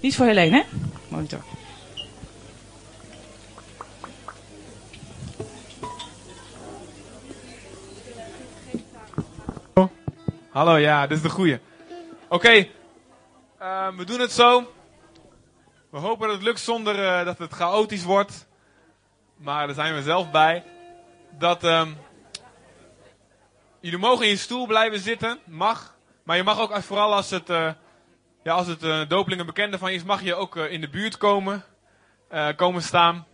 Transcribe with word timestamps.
Is 0.00 0.16
voor 0.16 0.26
Helene, 0.26 0.56
hè? 0.56 0.62
Monitor. 1.08 1.40
Hallo, 10.50 10.76
ja, 10.76 11.06
dit 11.06 11.16
is 11.16 11.22
de 11.22 11.30
goeie. 11.30 11.60
Oké, 12.28 12.68
ehm, 13.58 13.96
we 13.96 14.04
doen 14.04 14.20
het 14.20 14.32
zo. 14.32 14.72
We 15.90 15.98
hopen 15.98 16.26
dat 16.26 16.36
het 16.36 16.44
lukt 16.44 16.60
zonder 16.60 17.04
eh, 17.04 17.24
dat 17.24 17.38
het 17.38 17.52
chaotisch 17.52 18.04
wordt. 18.04 18.46
Maar 19.36 19.66
daar 19.66 19.74
zijn 19.74 19.94
we 19.94 20.02
zelf 20.02 20.30
bij. 20.30 20.64
Dat, 21.38 21.64
ehm, 21.64 21.88
jullie 23.80 23.98
mogen 23.98 24.24
in 24.24 24.30
je 24.30 24.36
stoel 24.36 24.66
blijven 24.66 24.98
zitten, 24.98 25.38
mag. 25.44 25.96
Maar 26.22 26.36
je 26.36 26.42
mag 26.42 26.60
ook, 26.60 26.82
vooral 26.82 27.14
als 27.14 27.30
het, 27.30 27.50
eh 27.50 27.70
ja, 28.42 28.54
als 28.54 28.66
het 28.66 28.82
een 28.82 29.08
dopeling 29.08 29.40
een 29.40 29.46
bekende 29.46 29.78
van 29.78 29.90
is, 29.90 30.02
mag 30.02 30.22
je 30.22 30.34
ook 30.34 30.56
eh, 30.56 30.72
in 30.72 30.80
de 30.80 30.88
buurt 30.88 31.16
komen, 31.16 31.64
eh, 32.28 32.48
komen 32.56 32.82
staan. 32.82 33.26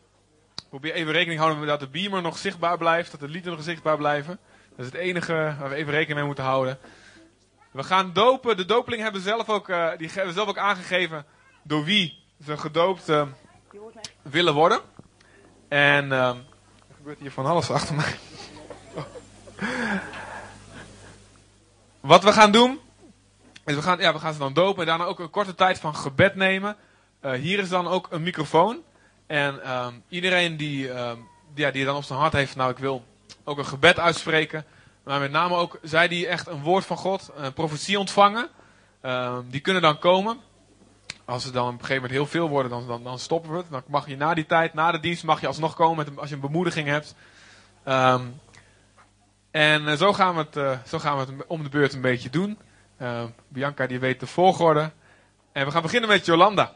Probeer 0.68 0.92
even 0.92 1.12
rekening 1.12 1.40
houden 1.40 1.66
dat 1.66 1.80
de 1.80 1.88
beamer 1.88 2.22
nog 2.22 2.38
zichtbaar 2.38 2.78
blijft, 2.78 3.10
dat 3.10 3.20
de 3.20 3.28
lieden 3.28 3.52
nog 3.52 3.62
zichtbaar 3.62 3.96
blijven. 3.96 4.38
Dat 4.70 4.78
is 4.78 4.92
het 4.92 4.94
enige 4.94 5.32
waar 5.32 5.68
we 5.68 5.74
even 5.74 5.92
rekening 5.92 6.16
mee 6.16 6.26
moeten 6.26 6.44
houden. 6.44 6.78
We 7.70 7.82
gaan 7.82 8.12
dopen. 8.12 8.56
De 8.56 8.64
dopeling 8.64 9.02
hebben 9.02 9.20
zelf 9.20 9.48
ook, 9.48 9.68
eh, 9.68 9.88
die 9.96 10.10
hebben 10.12 10.34
zelf 10.34 10.48
ook 10.48 10.58
aangegeven 10.58 11.26
door 11.62 11.84
wie 11.84 12.24
ze 12.44 12.56
gedoopt 12.56 13.08
eh, 13.08 13.26
willen 14.22 14.54
worden. 14.54 14.80
En 15.68 16.10
er 16.12 16.36
gebeurt 16.96 17.18
hier 17.18 17.30
van 17.30 17.46
alles 17.46 17.70
achter 17.70 17.94
mij. 17.94 18.16
Wat 22.00 22.22
we 22.24 22.32
gaan 22.32 22.52
doen, 22.52 22.80
we 23.74 23.82
gaan, 23.82 23.98
ja, 23.98 24.12
we 24.12 24.18
gaan 24.18 24.32
ze 24.32 24.38
dan 24.38 24.52
dopen 24.52 24.80
en 24.80 24.86
daarna 24.86 25.04
ook 25.04 25.18
een 25.18 25.30
korte 25.30 25.54
tijd 25.54 25.78
van 25.78 25.94
gebed 25.94 26.34
nemen. 26.34 26.76
Eh, 27.20 27.32
hier 27.32 27.58
is 27.58 27.68
dan 27.68 27.86
ook 27.88 28.06
een 28.10 28.22
microfoon. 28.22 28.82
En 29.26 29.62
ehm, 29.62 29.94
iedereen 30.08 30.56
die, 30.56 30.92
ehm, 30.92 31.16
die, 31.54 31.64
ja, 31.64 31.70
die 31.70 31.84
dan 31.84 31.96
op 31.96 32.04
zijn 32.04 32.18
hart 32.18 32.32
heeft, 32.32 32.56
nou 32.56 32.70
ik 32.70 32.78
wil 32.78 33.04
ook 33.44 33.58
een 33.58 33.66
gebed 33.66 33.98
uitspreken. 33.98 34.64
Maar 35.04 35.20
met 35.20 35.30
name 35.30 35.56
ook 35.56 35.78
zij 35.82 36.08
die 36.08 36.26
echt 36.26 36.46
een 36.46 36.62
woord 36.62 36.84
van 36.84 36.96
God, 36.96 37.30
een 37.36 37.52
profetie 37.52 37.98
ontvangen. 37.98 38.48
ehm, 39.00 39.42
die 39.46 39.60
kunnen 39.60 39.82
dan 39.82 39.98
komen. 39.98 40.38
Als 41.24 41.44
er 41.44 41.52
dan 41.52 41.66
op 41.66 41.72
een 41.72 41.78
gegeven 41.78 42.02
moment 42.02 42.12
heel 42.12 42.26
veel 42.26 42.48
worden, 42.48 42.70
dan, 42.70 42.86
dan, 42.86 43.02
dan 43.04 43.18
stoppen 43.18 43.50
we 43.50 43.56
het. 43.56 43.70
Dan 43.70 43.82
mag 43.86 44.08
je 44.08 44.16
na 44.16 44.34
die 44.34 44.46
tijd, 44.46 44.74
na 44.74 44.92
de 44.92 45.00
dienst, 45.00 45.24
mag 45.24 45.40
je 45.40 45.46
alsnog 45.46 45.74
komen 45.74 45.96
met 45.96 46.18
als 46.18 46.28
je 46.28 46.34
een 46.34 46.40
bemoediging 46.40 46.88
hebt. 46.88 47.14
En 49.56 49.88
eh, 49.88 49.96
zo, 49.96 50.12
gaan 50.12 50.34
we 50.34 50.40
het, 50.40 50.56
eh, 50.56 50.78
zo 50.86 50.98
gaan 50.98 51.14
we 51.16 51.20
het 51.20 51.46
om 51.46 51.62
de 51.62 51.68
beurt 51.68 51.92
een 51.92 52.00
beetje 52.00 52.30
doen. 52.30 52.58
Eh, 52.96 53.24
Bianca 53.48 53.86
die 53.86 53.98
weet 53.98 54.20
de 54.20 54.26
volgorde. 54.26 54.90
En 55.52 55.64
we 55.64 55.70
gaan 55.70 55.82
beginnen 55.82 56.08
met 56.08 56.26
Jolanda. 56.26 56.72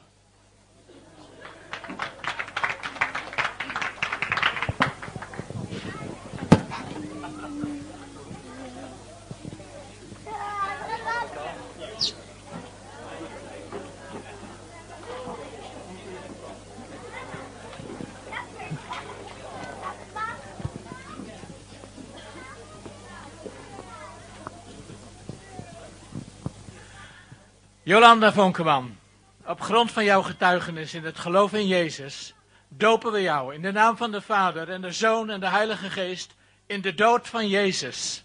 Jolanda 27.91 28.33
Vonkeman, 28.33 28.99
op 29.47 29.61
grond 29.61 29.91
van 29.91 30.05
jouw 30.05 30.23
getuigenis 30.23 30.95
in 30.95 31.05
het 31.05 31.19
geloof 31.19 31.53
in 31.53 31.67
Jezus, 31.67 32.35
dopen 32.69 33.13
we 33.13 33.23
jou 33.23 33.55
in 33.55 33.63
de 33.63 33.73
naam 33.73 33.97
van 33.97 34.11
de 34.11 34.21
Vader 34.21 34.69
en 34.69 34.81
de 34.81 34.93
Zoon 34.93 35.31
en 35.31 35.41
de 35.41 35.49
Heilige 35.49 35.91
Geest 35.91 36.35
in 36.67 36.81
de 36.81 36.95
dood 36.95 37.29
van 37.29 37.49
Jezus. 37.49 38.25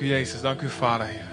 U 0.00 0.06
Jezus, 0.06 0.40
dank 0.40 0.60
u 0.60 0.68
Vader, 0.68 1.06
Heer. 1.06 1.28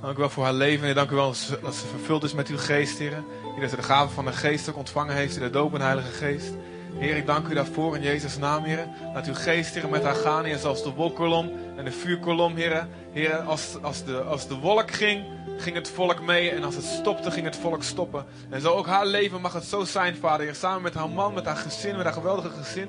Dank 0.00 0.16
u 0.16 0.20
wel 0.20 0.30
voor 0.30 0.44
haar 0.44 0.52
leven, 0.52 0.84
Heer. 0.84 0.94
Dank 0.94 1.10
u 1.10 1.14
wel 1.14 1.26
dat 1.26 1.36
ze, 1.36 1.58
dat 1.62 1.74
ze 1.74 1.86
vervuld 1.86 2.22
is 2.24 2.32
met 2.34 2.48
uw 2.48 2.58
geest, 2.58 2.98
Heer. 2.98 3.12
Heer, 3.52 3.60
dat 3.60 3.70
ze 3.70 3.76
de 3.76 3.82
gave 3.82 4.14
van 4.14 4.24
de 4.24 4.32
geest 4.32 4.68
ook 4.68 4.76
ontvangen 4.76 5.14
heeft 5.14 5.36
in 5.36 5.42
de 5.42 5.50
doop 5.50 5.74
en 5.74 5.80
Heilige 5.80 6.12
Geest. 6.12 6.52
Heer, 6.98 7.16
ik 7.16 7.26
dank 7.26 7.48
u 7.48 7.54
daarvoor 7.54 7.96
in 7.96 8.02
Jezus' 8.02 8.38
naam, 8.38 8.64
Heer. 8.64 8.88
Laat 9.14 9.26
uw 9.26 9.34
geest, 9.34 9.74
Heer, 9.74 9.88
met 9.88 10.02
haar 10.02 10.14
gaan, 10.14 10.44
Heer, 10.44 10.58
zoals 10.58 10.82
de 10.82 10.90
wolkolom 10.90 11.50
en 11.76 11.84
de 11.84 11.92
vuurkolom, 11.92 12.56
Heer. 12.56 12.86
Heer, 13.12 13.36
als, 13.36 13.76
als, 13.82 14.04
de, 14.04 14.20
als 14.20 14.48
de 14.48 14.54
wolk 14.54 14.90
ging, 14.90 15.24
ging 15.58 15.76
het 15.76 15.90
volk 15.90 16.20
mee. 16.20 16.50
En 16.50 16.64
als 16.64 16.74
het 16.74 16.84
stopte, 16.84 17.30
ging 17.30 17.46
het 17.46 17.56
volk 17.56 17.82
stoppen. 17.82 18.24
En 18.50 18.60
zo 18.60 18.72
ook 18.72 18.86
haar 18.86 19.06
leven 19.06 19.40
mag 19.40 19.52
het 19.52 19.64
zo 19.64 19.84
zijn, 19.84 20.16
Vader, 20.16 20.46
Heer. 20.46 20.54
Samen 20.54 20.82
met 20.82 20.94
haar 20.94 21.10
man, 21.10 21.34
met 21.34 21.44
haar 21.44 21.56
gezin, 21.56 21.96
met 21.96 22.04
haar 22.04 22.14
geweldige 22.14 22.50
gezin. 22.62 22.88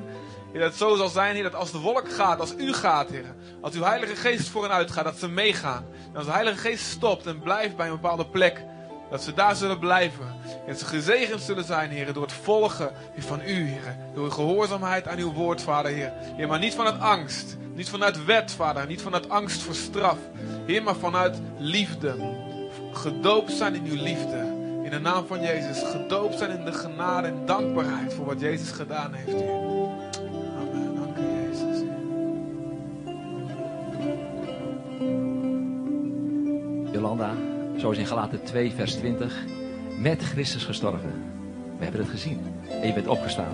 Heer, 0.52 0.62
dat 0.62 0.70
het 0.70 0.80
zo 0.80 0.96
zal 0.96 1.10
zijn, 1.10 1.36
Heer, 1.36 1.44
dat 1.44 1.56
als 1.56 1.72
de 1.72 1.80
wolk 1.80 2.12
gaat, 2.12 2.40
als 2.40 2.54
u 2.58 2.74
gaat, 2.74 3.10
Heer. 3.10 3.36
Als 3.62 3.76
uw 3.76 3.84
Heilige 3.84 4.16
Geest 4.16 4.50
voor 4.50 4.64
hen 4.64 4.72
uitgaat, 4.72 5.04
dat 5.04 5.18
ze 5.18 5.28
meegaan. 5.28 5.86
En 6.12 6.16
als 6.16 6.26
de 6.26 6.32
Heilige 6.32 6.58
Geest 6.58 6.86
stopt 6.86 7.26
en 7.26 7.40
blijft 7.40 7.76
bij 7.76 7.88
een 7.88 8.00
bepaalde 8.02 8.26
plek, 8.26 8.64
dat 9.10 9.24
ze 9.24 9.34
daar 9.34 9.56
zullen 9.56 9.80
blijven. 9.80 10.26
En 10.44 10.68
dat 10.68 10.80
ze 10.80 10.86
gezegend 10.86 11.42
zullen 11.42 11.64
zijn, 11.64 11.90
Heer, 11.90 12.14
door 12.14 12.24
het 12.24 12.34
volgen 12.34 12.92
van 13.18 13.40
u, 13.46 13.68
Heer. 13.68 13.98
Door 14.14 14.24
uw 14.24 14.30
gehoorzaamheid 14.30 15.08
aan 15.08 15.18
uw 15.18 15.34
woord, 15.34 15.62
Vader, 15.62 15.92
Heer. 15.92 16.12
Heer, 16.16 16.48
maar 16.48 16.60
niet 16.60 16.76
vanuit 16.76 17.00
angst. 17.00 17.58
Niet 17.74 17.90
vanuit 17.90 18.26
wet, 18.26 18.52
Vader. 18.52 18.88
Niet 18.88 19.02
vanuit 19.02 19.30
angst 19.30 19.62
voor 19.62 19.76
straf. 19.76 20.18
Heer, 20.66 20.84
maar 20.84 20.96
vanuit 20.96 21.42
liefde. 21.58 22.16
Gedoopt 22.94 23.52
zijn 23.52 23.76
in 23.76 23.86
uw 23.86 24.04
liefde. 24.04 24.58
In 24.84 24.90
de 24.90 25.00
naam 25.00 25.28
van 25.28 25.42
Jezus. 25.42 25.84
Gedoopt 25.84 26.38
zijn 26.38 26.52
in 26.52 26.66
de 26.66 26.74
genade 26.74 27.28
en 27.28 27.46
dankbaarheid 27.46 28.14
voor 28.14 28.26
wat 28.26 28.40
Jezus 28.40 28.72
gedaan 28.72 29.14
heeft, 29.14 29.40
Heer. 29.40 29.69
Zoals 37.76 37.98
in 37.98 38.06
Galaten 38.06 38.44
2, 38.44 38.72
vers 38.72 38.96
20, 38.96 39.36
met 39.98 40.24
Christus 40.24 40.64
gestorven. 40.64 41.14
We 41.78 41.84
hebben 41.84 42.02
het 42.02 42.10
gezien. 42.10 42.40
En 42.82 42.88
je 42.88 42.94
bent 42.94 43.08
opgestaan. 43.08 43.54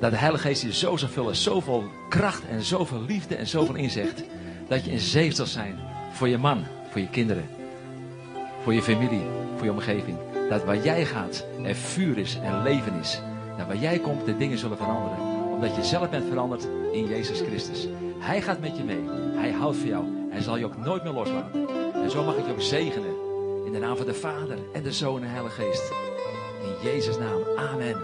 Dat 0.00 0.10
de 0.10 0.16
Heilige 0.16 0.46
Geest 0.46 0.62
je 0.62 0.72
zo 0.72 0.96
zal 0.96 1.08
vullen, 1.08 1.36
zoveel 1.36 1.84
kracht 2.08 2.42
en 2.50 2.62
zoveel 2.62 3.02
liefde 3.02 3.36
en 3.36 3.46
zoveel 3.46 3.74
inzicht. 3.74 4.24
Dat 4.68 4.84
je 4.84 4.92
een 4.92 4.98
zee 4.98 5.32
zal 5.32 5.46
zijn 5.46 5.78
voor 6.12 6.28
je 6.28 6.38
man, 6.38 6.64
voor 6.90 7.00
je 7.00 7.08
kinderen, 7.08 7.44
voor 8.62 8.74
je 8.74 8.82
familie, 8.82 9.22
voor 9.56 9.64
je 9.64 9.72
omgeving. 9.72 10.16
Dat 10.48 10.64
waar 10.64 10.82
jij 10.82 11.04
gaat 11.04 11.46
er 11.64 11.74
vuur 11.74 12.18
is 12.18 12.38
en 12.42 12.62
leven 12.62 12.94
is. 13.00 13.20
Dat 13.56 13.66
waar 13.66 13.76
jij 13.76 13.98
komt 13.98 14.24
de 14.24 14.36
dingen 14.36 14.58
zullen 14.58 14.76
veranderen. 14.76 15.18
Omdat 15.54 15.76
je 15.76 15.84
zelf 15.84 16.10
bent 16.10 16.24
veranderd 16.28 16.68
in 16.92 17.06
Jezus 17.06 17.40
Christus. 17.40 17.86
Hij 18.18 18.42
gaat 18.42 18.60
met 18.60 18.76
je 18.76 18.84
mee. 18.84 19.04
Hij 19.34 19.50
houdt 19.50 19.76
van 19.76 19.88
jou. 19.88 20.04
Hij 20.30 20.42
zal 20.42 20.56
je 20.56 20.64
ook 20.64 20.76
nooit 20.76 21.02
meer 21.02 21.12
loslaten. 21.12 21.63
En 22.04 22.10
zo 22.10 22.24
mag 22.24 22.36
ik 22.36 22.46
je 22.46 22.52
ook 22.52 22.60
zegenen. 22.60 23.14
In 23.64 23.72
de 23.72 23.78
naam 23.78 23.96
van 23.96 24.06
de 24.06 24.14
Vader 24.14 24.58
en 24.72 24.82
de 24.82 24.92
Zoon 24.92 25.16
en 25.16 25.20
de 25.20 25.26
Heilige 25.26 25.62
Geest. 25.62 25.92
In 26.62 26.90
Jezus' 26.90 27.18
naam. 27.18 27.42
Amen. 27.56 27.96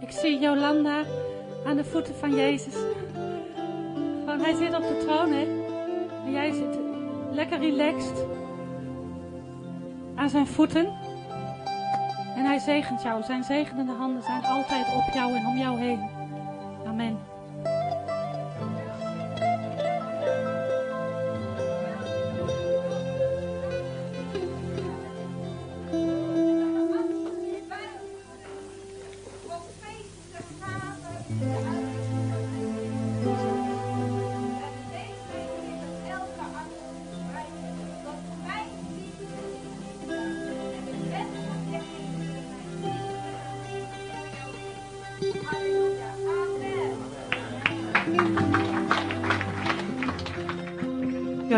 Ik 0.00 0.10
zie 0.10 0.38
Jolanda 0.38 1.04
aan 1.66 1.76
de 1.76 1.84
voeten 1.84 2.14
van 2.14 2.34
Jezus. 2.34 2.74
Hij 4.26 4.54
zit 4.54 4.74
op 4.74 4.82
de 4.82 4.96
troon, 5.04 5.32
hè? 5.32 5.46
En 6.24 6.32
jij 6.32 6.52
zit 6.52 6.78
lekker 7.32 7.58
relaxed 7.58 8.26
aan 10.14 10.30
zijn 10.30 10.46
voeten. 10.46 10.86
En 12.36 12.44
hij 12.44 12.58
zegent 12.58 13.02
jou. 13.02 13.22
Zijn 13.22 13.44
zegenende 13.44 13.92
handen 13.92 14.22
zijn 14.22 14.44
altijd 14.44 14.86
op 14.86 15.14
jou 15.14 15.32
en 15.32 15.46
om 15.46 15.58
jou 15.58 15.78
heen. 15.78 16.13
Amen. 16.94 17.33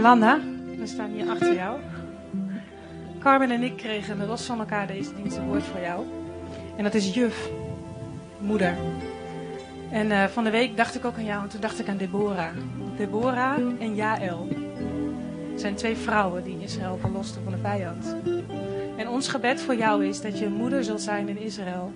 Jolanda, 0.07 0.41
we 0.79 0.87
staan 0.87 1.11
hier 1.11 1.29
achter 1.31 1.55
jou. 1.55 1.81
Carmen 3.19 3.51
en 3.51 3.63
ik 3.63 3.77
kregen 3.77 4.27
los 4.27 4.43
van 4.43 4.59
elkaar 4.59 4.87
deze 4.87 5.15
dienst 5.15 5.37
een 5.37 5.47
woord 5.47 5.63
voor 5.63 5.81
jou. 5.81 6.05
En 6.77 6.85
dat 6.85 6.95
is 6.95 7.15
juf, 7.15 7.51
moeder. 8.39 8.75
En 9.91 10.11
eh, 10.11 10.25
van 10.25 10.45
de 10.45 10.51
week 10.51 10.77
dacht 10.77 10.95
ik 10.95 11.05
ook 11.05 11.17
aan 11.17 11.25
jou 11.25 11.43
en 11.43 11.49
toen 11.49 11.61
dacht 11.61 11.79
ik 11.79 11.89
aan 11.89 11.97
Deborah. 11.97 12.57
Deborah 12.97 13.59
en. 13.79 13.95
Het 15.51 15.61
zijn 15.61 15.75
twee 15.75 15.97
vrouwen 15.97 16.45
die 16.45 16.63
Israël 16.63 16.99
verlosten 17.01 17.43
van 17.43 17.53
de 17.53 17.59
vijand. 17.59 18.17
En 18.97 19.09
ons 19.09 19.29
gebed 19.29 19.61
voor 19.61 19.77
jou 19.77 20.07
is 20.07 20.21
dat 20.21 20.39
je 20.39 20.49
moeder 20.49 20.85
zult 20.85 21.03
zijn 21.03 21.29
in 21.29 21.39
Israël. 21.39 21.93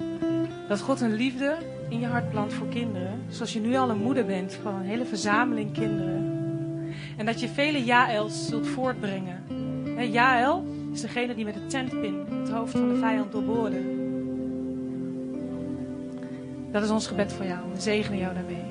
Dat 0.69 0.81
God 0.81 1.01
een 1.01 1.15
liefde 1.15 1.57
in 1.89 2.01
je 2.01 2.07
hart 2.07 2.31
plant 2.31 2.53
voor 2.53 2.69
kinderen. 2.69 3.23
Zoals 3.29 3.53
je 3.53 3.61
nu 3.61 3.77
al 3.77 3.91
een 3.91 4.03
moeder 4.03 4.25
bent 4.25 4.59
van 4.63 4.75
een 4.75 4.87
hele 4.87 5.05
verzameling 5.05 5.73
kinderen. 5.73 6.40
En 7.21 7.27
dat 7.27 7.41
je 7.41 7.49
vele 7.49 7.85
Jaëls 7.85 8.47
zult 8.47 8.67
voortbrengen. 8.67 9.43
Hè, 9.97 10.03
Jaël 10.03 10.65
is 10.93 11.01
degene 11.01 11.35
die 11.35 11.45
met 11.45 11.55
de 11.55 11.67
tentpin 11.67 12.25
het 12.31 12.51
hoofd 12.51 12.73
van 12.73 12.89
de 12.89 12.97
vijand 12.97 13.33
doorboorde. 13.33 13.81
Dat 16.71 16.83
is 16.83 16.91
ons 16.91 17.07
gebed 17.07 17.33
voor 17.33 17.45
jou. 17.45 17.59
We 17.73 17.81
zegenen 17.81 18.19
jou 18.19 18.35
daarmee. 18.35 18.70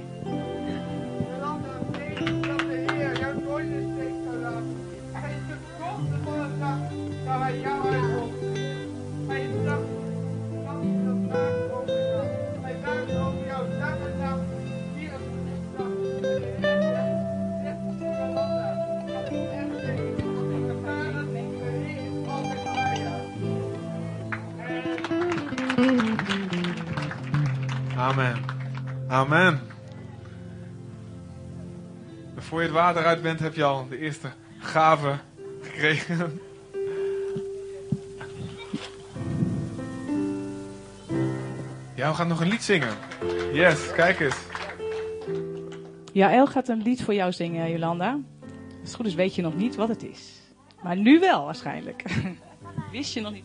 Voor 32.50 32.60
je 32.60 32.66
het 32.66 32.76
water 32.76 33.06
uit 33.06 33.22
bent, 33.22 33.40
heb 33.40 33.56
je 33.56 33.64
al 33.64 33.88
de 33.90 33.98
eerste 33.98 34.30
gave 34.60 35.16
gekregen. 35.62 36.42
Ja, 41.96 42.10
we 42.10 42.16
gaan 42.16 42.28
nog 42.28 42.42
een 42.42 42.48
lied 42.48 42.64
zingen. 42.64 42.94
Yes, 43.54 43.92
kijk 43.92 44.20
eens. 44.20 44.36
Ja, 46.14 46.32
El 46.32 46.48
gaat 46.48 46.68
een 46.68 46.82
lied 46.82 47.04
voor 47.04 47.14
jou 47.14 47.32
zingen, 47.32 47.72
Jolanda. 47.72 48.20
Als 48.42 48.80
het 48.82 48.96
goed 48.96 49.06
is 49.06 49.16
weet 49.16 49.36
je 49.36 49.42
nog 49.42 49.56
niet 49.56 49.76
wat 49.76 49.88
het 49.88 50.04
is. 50.04 50.42
Maar 50.84 50.98
nu 50.98 51.20
wel 51.20 51.46
waarschijnlijk. 51.46 52.04
Wist 52.92 53.14
je 53.14 53.22
nog 53.22 53.32
niet. 53.32 53.44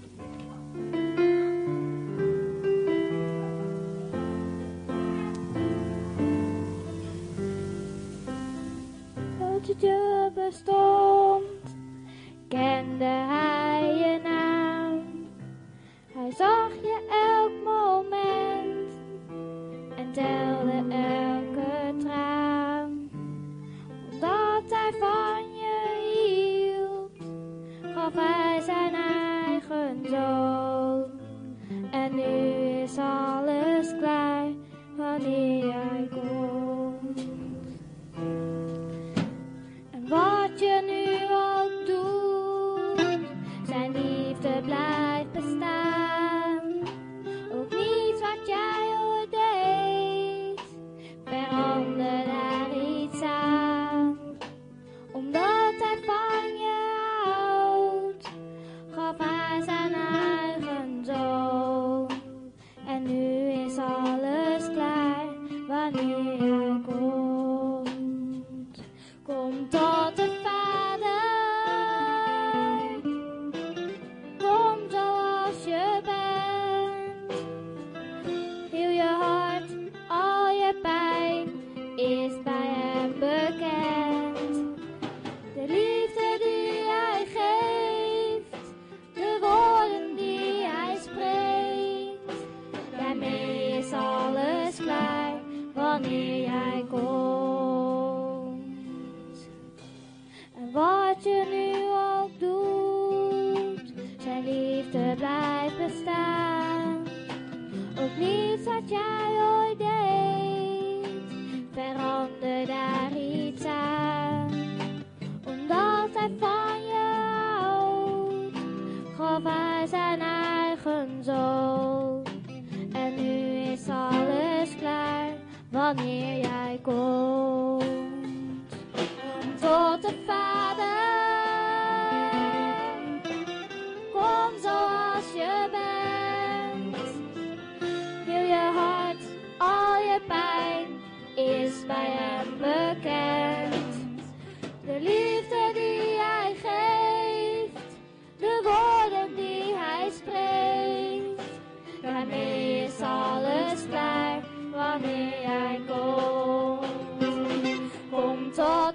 Liefde 44.44 45.03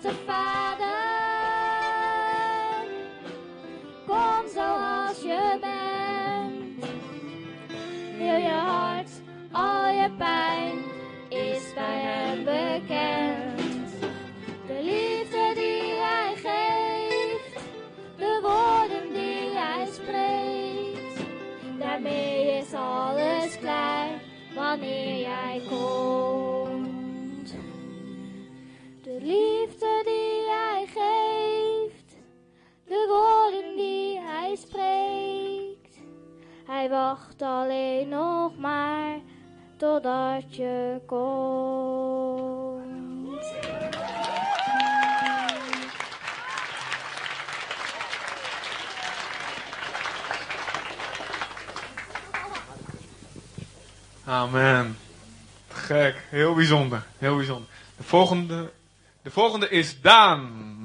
De 0.01 0.11
Vader. 0.25 0.85
Kom 4.07 4.47
zoals 4.53 5.21
je 5.21 5.57
bent. 5.61 6.85
Heel 8.17 8.37
je 8.37 8.49
hart, 8.49 9.09
al 9.51 9.87
je 9.87 10.09
pijn 10.17 10.77
is 11.29 11.73
bij 11.73 11.99
hem 12.01 12.43
bekend. 12.43 13.91
De 14.67 14.79
liefde 14.81 15.51
die 15.53 15.93
hij 15.95 16.33
geeft, 16.35 17.63
de 18.17 18.39
woorden 18.41 19.13
die 19.13 19.49
hij 19.53 19.87
spreekt. 19.91 21.21
Daarmee 21.79 22.57
is 22.57 22.73
alles 22.73 23.59
klaar 23.59 24.09
wanneer 24.55 25.19
jij 25.19 25.61
komt. 25.69 26.28
Wacht 36.89 37.41
alleen 37.41 38.09
nog 38.09 38.57
maar 38.57 39.19
totdat 39.77 40.55
je 40.55 41.01
komt. 41.05 41.39
Amen. 54.25 54.97
Gek, 55.67 56.27
heel 56.29 56.53
bijzonder, 56.55 57.03
heel 57.17 57.35
bijzonder. 57.35 57.67
De 57.97 58.03
volgende, 58.03 58.71
de 59.21 59.31
volgende 59.31 59.69
is 59.69 60.01
Daan. 60.01 60.78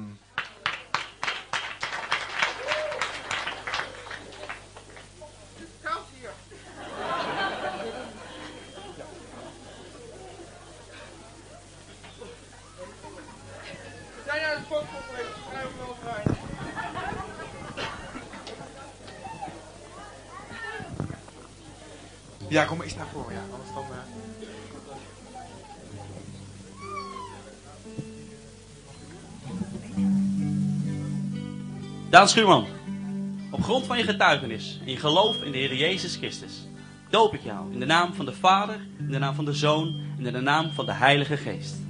Daan 32.15 32.27
Schuurman, 32.27 32.65
op 33.51 33.63
grond 33.63 33.85
van 33.85 33.97
je 33.97 34.03
getuigenis 34.03 34.79
en 34.85 34.91
je 34.91 34.97
geloof 34.97 35.41
in 35.41 35.51
de 35.51 35.57
Heer 35.57 35.75
Jezus 35.75 36.15
Christus, 36.15 36.67
doop 37.09 37.33
ik 37.33 37.43
jou 37.43 37.73
in 37.73 37.79
de 37.79 37.85
naam 37.85 38.13
van 38.13 38.25
de 38.25 38.33
Vader, 38.33 38.79
in 38.99 39.11
de 39.11 39.17
naam 39.17 39.35
van 39.35 39.45
de 39.45 39.53
Zoon 39.53 39.99
en 40.17 40.25
in 40.25 40.33
de 40.33 40.41
naam 40.41 40.71
van 40.71 40.85
de 40.85 40.91
Heilige 40.91 41.37
Geest. 41.37 41.84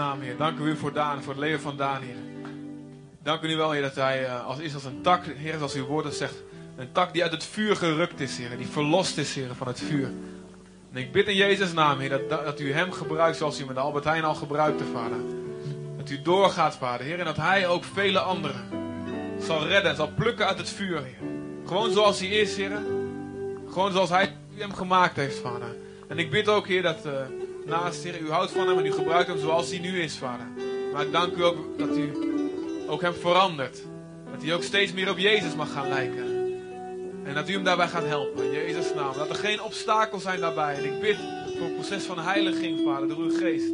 Naam, 0.00 0.20
Heer. 0.20 0.36
Dank 0.36 0.58
u 0.58 0.76
voor 0.76 0.92
Daan, 0.92 1.22
voor 1.22 1.32
het 1.32 1.42
leven 1.42 1.60
van 1.60 1.76
Daan, 1.76 2.02
Heer. 2.02 2.16
Dank 3.22 3.42
u 3.42 3.56
wel, 3.56 3.70
Heer, 3.70 3.82
dat 3.82 3.94
hij 3.94 4.26
eh, 4.26 4.46
als, 4.46 4.58
is 4.58 4.74
als 4.74 4.84
een 4.84 5.02
tak, 5.02 5.24
Heer, 5.24 5.54
zoals 5.56 5.74
uw 5.74 5.86
woord 5.86 6.04
het 6.04 6.14
zegt. 6.14 6.34
Een 6.76 6.92
tak 6.92 7.12
die 7.12 7.22
uit 7.22 7.32
het 7.32 7.44
vuur 7.44 7.76
gerukt 7.76 8.20
is, 8.20 8.38
Heer. 8.38 8.56
Die 8.56 8.66
verlost 8.66 9.18
is, 9.18 9.34
Heer, 9.34 9.54
van 9.56 9.66
het 9.66 9.80
vuur. 9.80 10.10
En 10.92 11.00
ik 11.00 11.12
bid 11.12 11.26
in 11.26 11.36
Jezus' 11.36 11.72
naam, 11.72 11.98
Heer, 11.98 12.28
dat, 12.28 12.44
dat, 12.44 12.60
u 12.60 12.72
hem 12.72 12.92
gebruikt 12.92 13.36
zoals 13.36 13.60
u 13.60 13.64
met 13.64 13.76
Albert 13.76 14.04
Heijn 14.04 14.24
al 14.24 14.34
gebruikte, 14.34 14.84
Vader. 14.84 15.18
Dat 15.96 16.10
u 16.10 16.22
doorgaat, 16.22 16.76
Vader, 16.76 17.06
Heer. 17.06 17.18
En 17.18 17.24
dat 17.24 17.36
hij 17.36 17.68
ook 17.68 17.84
vele 17.84 18.18
anderen 18.18 18.68
zal 19.40 19.66
redden 19.66 19.90
en 19.90 19.96
zal 19.96 20.10
plukken 20.14 20.46
uit 20.46 20.58
het 20.58 20.68
vuur, 20.68 21.02
Heer. 21.02 21.28
Gewoon 21.66 21.92
zoals 21.92 22.18
hij 22.18 22.28
is, 22.28 22.56
Heer. 22.56 22.78
Gewoon 23.70 23.92
zoals 23.92 24.10
hij 24.10 24.36
hem 24.54 24.74
gemaakt 24.74 25.16
heeft, 25.16 25.38
Vader. 25.38 25.74
En 26.08 26.18
ik 26.18 26.30
bid 26.30 26.48
ook, 26.48 26.66
Heer, 26.66 26.82
dat 26.82 27.06
eh, 27.06 27.12
naast, 27.70 28.02
Heer, 28.02 28.20
u 28.20 28.30
houdt 28.30 28.50
van 28.50 28.68
hem 28.68 28.78
en 28.78 28.86
u 28.86 28.92
gebruikt 28.92 29.28
hem 29.28 29.38
zoals 29.38 29.70
hij 29.70 29.78
nu 29.78 30.00
is, 30.00 30.16
Vader. 30.16 30.46
Maar 30.92 31.04
ik 31.04 31.12
dank 31.12 31.36
u 31.36 31.44
ook 31.44 31.78
dat 31.78 31.96
u 31.96 32.12
ook 32.86 33.00
hem 33.00 33.14
verandert. 33.14 33.82
Dat 34.32 34.42
hij 34.42 34.54
ook 34.54 34.62
steeds 34.62 34.92
meer 34.92 35.10
op 35.10 35.18
Jezus 35.18 35.54
mag 35.54 35.72
gaan 35.72 35.88
lijken. 35.88 36.24
En 37.24 37.34
dat 37.34 37.48
u 37.48 37.52
hem 37.52 37.64
daarbij 37.64 37.88
gaat 37.88 38.04
helpen, 38.04 38.44
in 38.44 38.52
Jezus' 38.52 38.94
naam. 38.94 39.12
Dat 39.16 39.28
er 39.28 39.34
geen 39.34 39.62
obstakels 39.62 40.22
zijn 40.22 40.40
daarbij. 40.40 40.74
En 40.74 40.84
ik 40.84 41.00
bid 41.00 41.16
voor 41.56 41.66
een 41.66 41.74
proces 41.74 42.04
van 42.04 42.18
heiliging, 42.18 42.80
Vader, 42.84 43.08
door 43.08 43.18
uw 43.18 43.38
geest. 43.38 43.72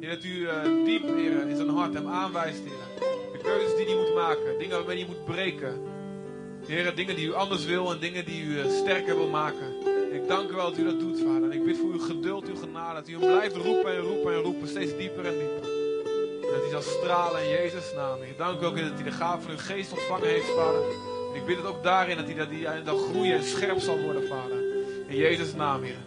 Heer, 0.00 0.10
dat 0.10 0.24
u 0.24 0.46
eh, 0.46 0.84
diep, 0.84 1.04
in 1.48 1.56
zijn 1.56 1.68
hart 1.68 1.94
hem 1.94 2.08
aanwijst, 2.08 2.60
Heer. 2.64 3.08
De 3.32 3.38
keuzes 3.42 3.76
die 3.76 3.86
hij 3.86 3.94
moet 3.94 4.14
maken, 4.14 4.58
dingen 4.58 4.76
waarmee 4.76 4.98
hij 4.98 5.06
moet 5.06 5.24
breken. 5.24 5.91
Heer, 6.66 6.94
dingen 6.94 7.16
die 7.16 7.26
u 7.26 7.34
anders 7.34 7.64
wil 7.64 7.90
en 7.92 7.98
dingen 7.98 8.24
die 8.24 8.44
u 8.44 8.60
eh, 8.60 8.70
sterker 8.70 9.16
wil 9.16 9.28
maken. 9.28 9.66
Ik 10.12 10.28
dank 10.28 10.50
u 10.50 10.54
wel 10.54 10.70
dat 10.70 10.78
u 10.78 10.84
dat 10.84 11.00
doet, 11.00 11.18
Vader. 11.18 11.42
En 11.42 11.52
ik 11.52 11.64
bid 11.64 11.78
voor 11.78 11.92
uw 11.92 11.98
geduld, 11.98 12.48
uw 12.48 12.56
genade. 12.56 12.94
Dat 12.94 13.08
u 13.08 13.12
hem 13.12 13.20
blijft 13.20 13.56
roepen 13.56 13.92
en 13.92 14.00
roepen 14.00 14.32
en 14.32 14.40
roepen. 14.40 14.68
Steeds 14.68 14.96
dieper 14.96 15.26
en 15.26 15.38
dieper. 15.38 15.70
En 16.42 16.50
dat 16.50 16.60
hij 16.60 16.70
zal 16.70 16.80
stralen 16.80 17.42
in 17.42 17.48
Jezus' 17.48 17.92
naam. 17.94 18.22
Ik 18.22 18.38
dank 18.38 18.60
u 18.60 18.64
ook 18.64 18.76
dat 18.76 18.94
hij 18.94 19.02
de 19.02 19.10
gave 19.10 19.42
van 19.42 19.50
uw 19.50 19.56
geest 19.58 19.92
ontvangen 19.92 20.28
heeft, 20.28 20.50
Vader. 20.50 20.82
En 21.30 21.34
ik 21.34 21.46
bid 21.46 21.56
het 21.56 21.66
ook 21.66 21.82
daarin 21.82 22.16
dat 22.16 22.26
hij, 22.26 22.34
dat 22.34 22.48
hij 22.50 22.82
dan 22.82 22.98
groeien 22.98 23.36
en 23.36 23.44
scherp 23.44 23.78
zal 23.78 24.00
worden, 24.00 24.28
Vader. 24.28 24.62
In 25.06 25.16
Jezus' 25.16 25.54
naam, 25.54 25.82
Heer. 25.82 26.02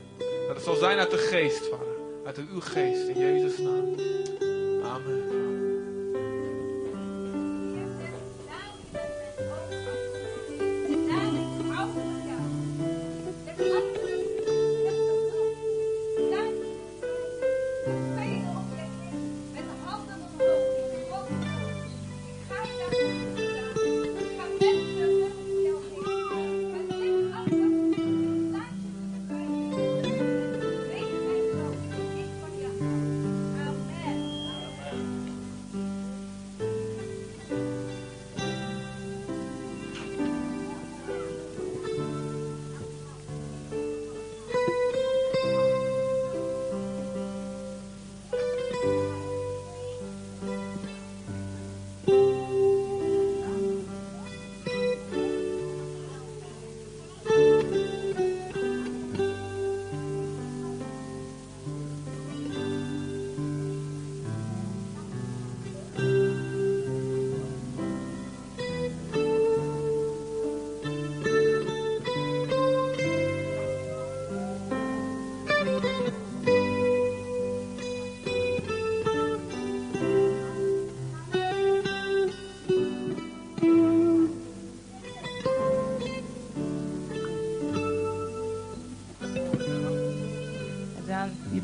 Dat 0.48 0.56
het 0.56 0.66
zal 0.66 0.76
zijn 0.76 0.98
uit 0.98 1.12
de 1.12 1.18
geest, 1.18 1.68
Vader. 1.68 1.96
Uit 2.26 2.38
uw 2.38 2.62
geest, 2.62 3.08
in 3.08 3.20
Jezus' 3.20 3.58
naam. 3.58 3.96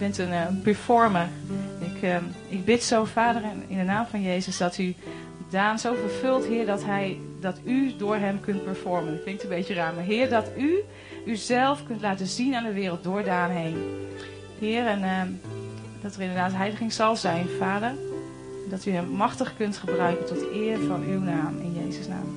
Bent 0.01 0.17
een 0.17 0.31
eh, 0.31 0.47
performer. 0.63 1.27
Ik, 1.79 2.01
eh, 2.01 2.15
ik 2.49 2.65
bid 2.65 2.83
zo, 2.83 3.05
Vader, 3.05 3.41
in- 3.67 3.77
de 3.77 3.83
naam 3.83 4.05
van 4.05 4.21
Jezus, 4.21 4.57
dat 4.57 4.77
u 4.77 4.95
Daan 5.49 5.79
zo 5.79 5.93
vervult, 5.93 6.45
Heer, 6.45 6.65
dat, 6.65 6.83
hij, 6.85 7.17
dat 7.39 7.59
u 7.65 7.93
door 7.97 8.15
hem 8.15 8.39
kunt 8.39 8.63
performen. 8.63 9.11
Dat 9.13 9.23
klinkt 9.23 9.43
een 9.43 9.49
beetje 9.49 9.73
raar, 9.73 9.93
maar 9.93 10.03
Heer, 10.03 10.29
dat 10.29 10.51
u 10.57 10.75
uzelf 11.25 11.83
kunt 11.87 12.01
laten 12.01 12.27
zien 12.27 12.55
aan 12.55 12.63
de 12.63 12.73
wereld 12.73 13.03
door 13.03 13.23
Daan 13.23 13.49
heen. 13.49 13.75
Heer, 14.59 14.85
en 14.85 15.03
eh, 15.03 15.21
dat 16.01 16.15
er 16.15 16.21
inderdaad 16.21 16.53
heiliging 16.53 16.93
zal 16.93 17.15
zijn, 17.15 17.47
Vader. 17.59 17.91
Dat 18.69 18.85
u 18.85 18.91
hem 18.91 19.07
machtig 19.09 19.53
kunt 19.57 19.77
gebruiken 19.77 20.25
tot 20.25 20.51
eer 20.53 20.79
van 20.87 21.03
uw 21.03 21.19
naam, 21.19 21.57
in 21.59 21.73
Jezus' 21.85 22.07
naam. 22.07 22.29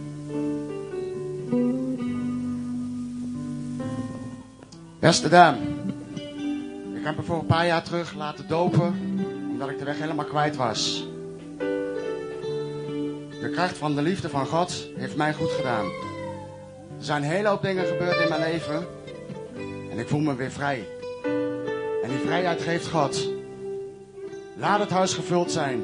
Beste 4.99 5.29
Daan, 5.29 5.57
ik 7.05 7.11
heb 7.11 7.19
me 7.19 7.25
voor 7.27 7.39
een 7.39 7.47
paar 7.47 7.67
jaar 7.67 7.83
terug 7.83 8.15
laten 8.15 8.49
dopen, 8.49 9.17
omdat 9.51 9.69
ik 9.69 9.79
de 9.79 9.85
weg 9.85 9.99
helemaal 9.99 10.25
kwijt 10.25 10.57
was. 10.57 11.07
De 13.41 13.51
kracht 13.53 13.79
van 13.79 13.95
de 13.95 14.03
liefde 14.03 14.29
van 14.29 14.47
God 14.47 14.89
heeft 14.97 15.17
mij 15.17 15.35
goed 15.35 15.51
gedaan. 15.51 15.85
Er 16.99 17.05
zijn 17.05 17.23
een 17.23 17.29
hele 17.29 17.49
hoop 17.49 17.63
dingen 17.63 17.87
gebeurd 17.87 18.21
in 18.21 18.29
mijn 18.29 18.41
leven 18.41 18.87
en 19.91 19.99
ik 19.99 20.09
voel 20.09 20.21
me 20.21 20.35
weer 20.35 20.51
vrij. 20.51 20.89
En 22.03 22.09
die 22.09 22.19
vrijheid 22.19 22.63
geeft 22.63 22.89
God. 22.89 23.29
Laat 24.57 24.81
het 24.81 24.91
huis 24.91 25.15
gevuld 25.15 25.53
zijn. 25.53 25.81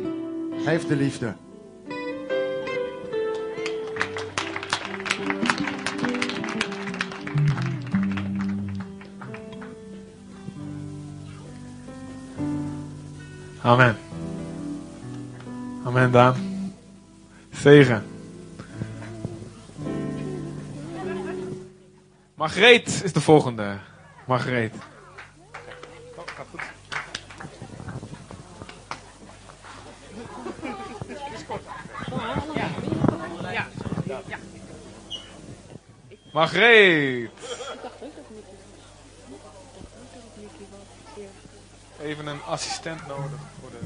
Geef 0.64 0.86
de 0.86 0.96
liefde. 0.96 1.34
Amen. 13.62 13.96
Amen, 15.84 16.10
Daan. 16.10 16.34
Zegen. 17.52 18.04
Margreet 22.34 23.00
is 23.04 23.12
de 23.12 23.20
volgende. 23.20 23.78
Margreet. 24.26 24.74
Margreet. 36.32 37.59
even 42.10 42.26
een 42.26 42.42
assistent 42.42 43.06
nodig 43.06 43.40
voor 43.60 43.70
de... 43.70 43.78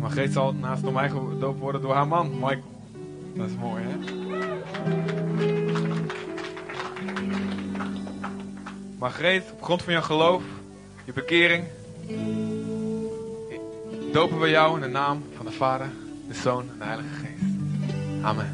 Margreet 0.00 0.32
zal 0.32 0.52
naast 0.54 0.82
mij 0.82 1.08
doop 1.38 1.58
worden 1.58 1.80
door 1.80 1.94
haar 1.94 2.08
man, 2.08 2.38
Mike 2.40 2.73
dat 3.34 3.48
is 3.48 3.56
mooi, 3.56 3.84
hè? 3.86 3.96
Margreet, 8.98 9.44
op 9.52 9.62
grond 9.62 9.82
van 9.82 9.92
jouw 9.92 10.02
geloof, 10.02 10.42
je 11.04 11.12
bekering, 11.12 11.64
dopen 14.12 14.40
we 14.40 14.48
jou 14.48 14.74
in 14.74 14.80
de 14.80 14.88
naam 14.88 15.24
van 15.36 15.44
de 15.46 15.52
Vader, 15.52 15.90
de 16.28 16.34
Zoon 16.34 16.68
en 16.70 16.78
de 16.78 16.84
Heilige 16.84 17.14
Geest. 17.14 18.24
Amen. 18.24 18.53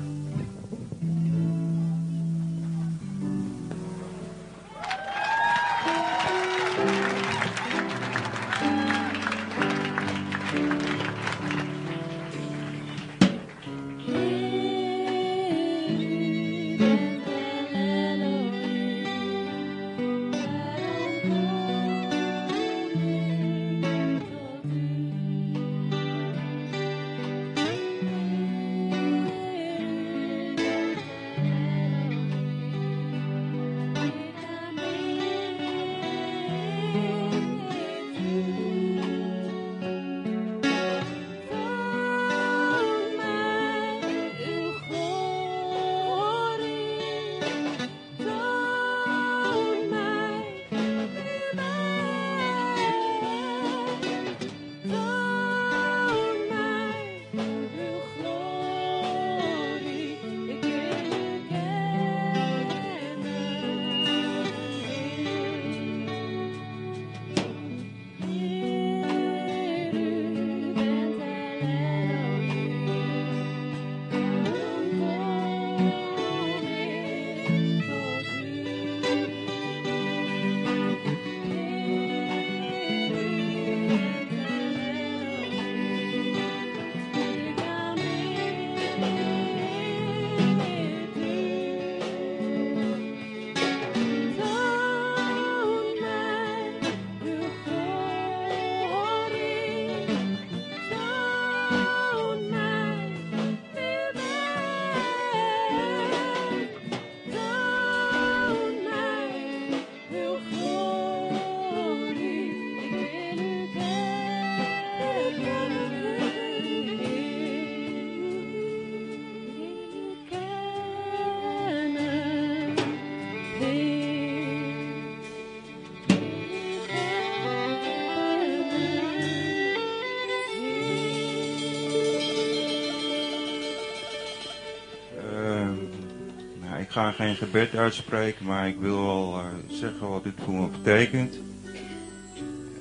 Geen 137.12 137.36
gebed 137.36 137.76
uitspreken, 137.76 138.46
maar 138.46 138.68
ik 138.68 138.76
wil 138.80 139.02
wel 139.02 139.38
eh, 139.38 139.44
zeggen 139.68 140.08
wat 140.08 140.24
dit 140.24 140.32
voor 140.44 140.54
me 140.54 140.68
betekent. 140.68 141.38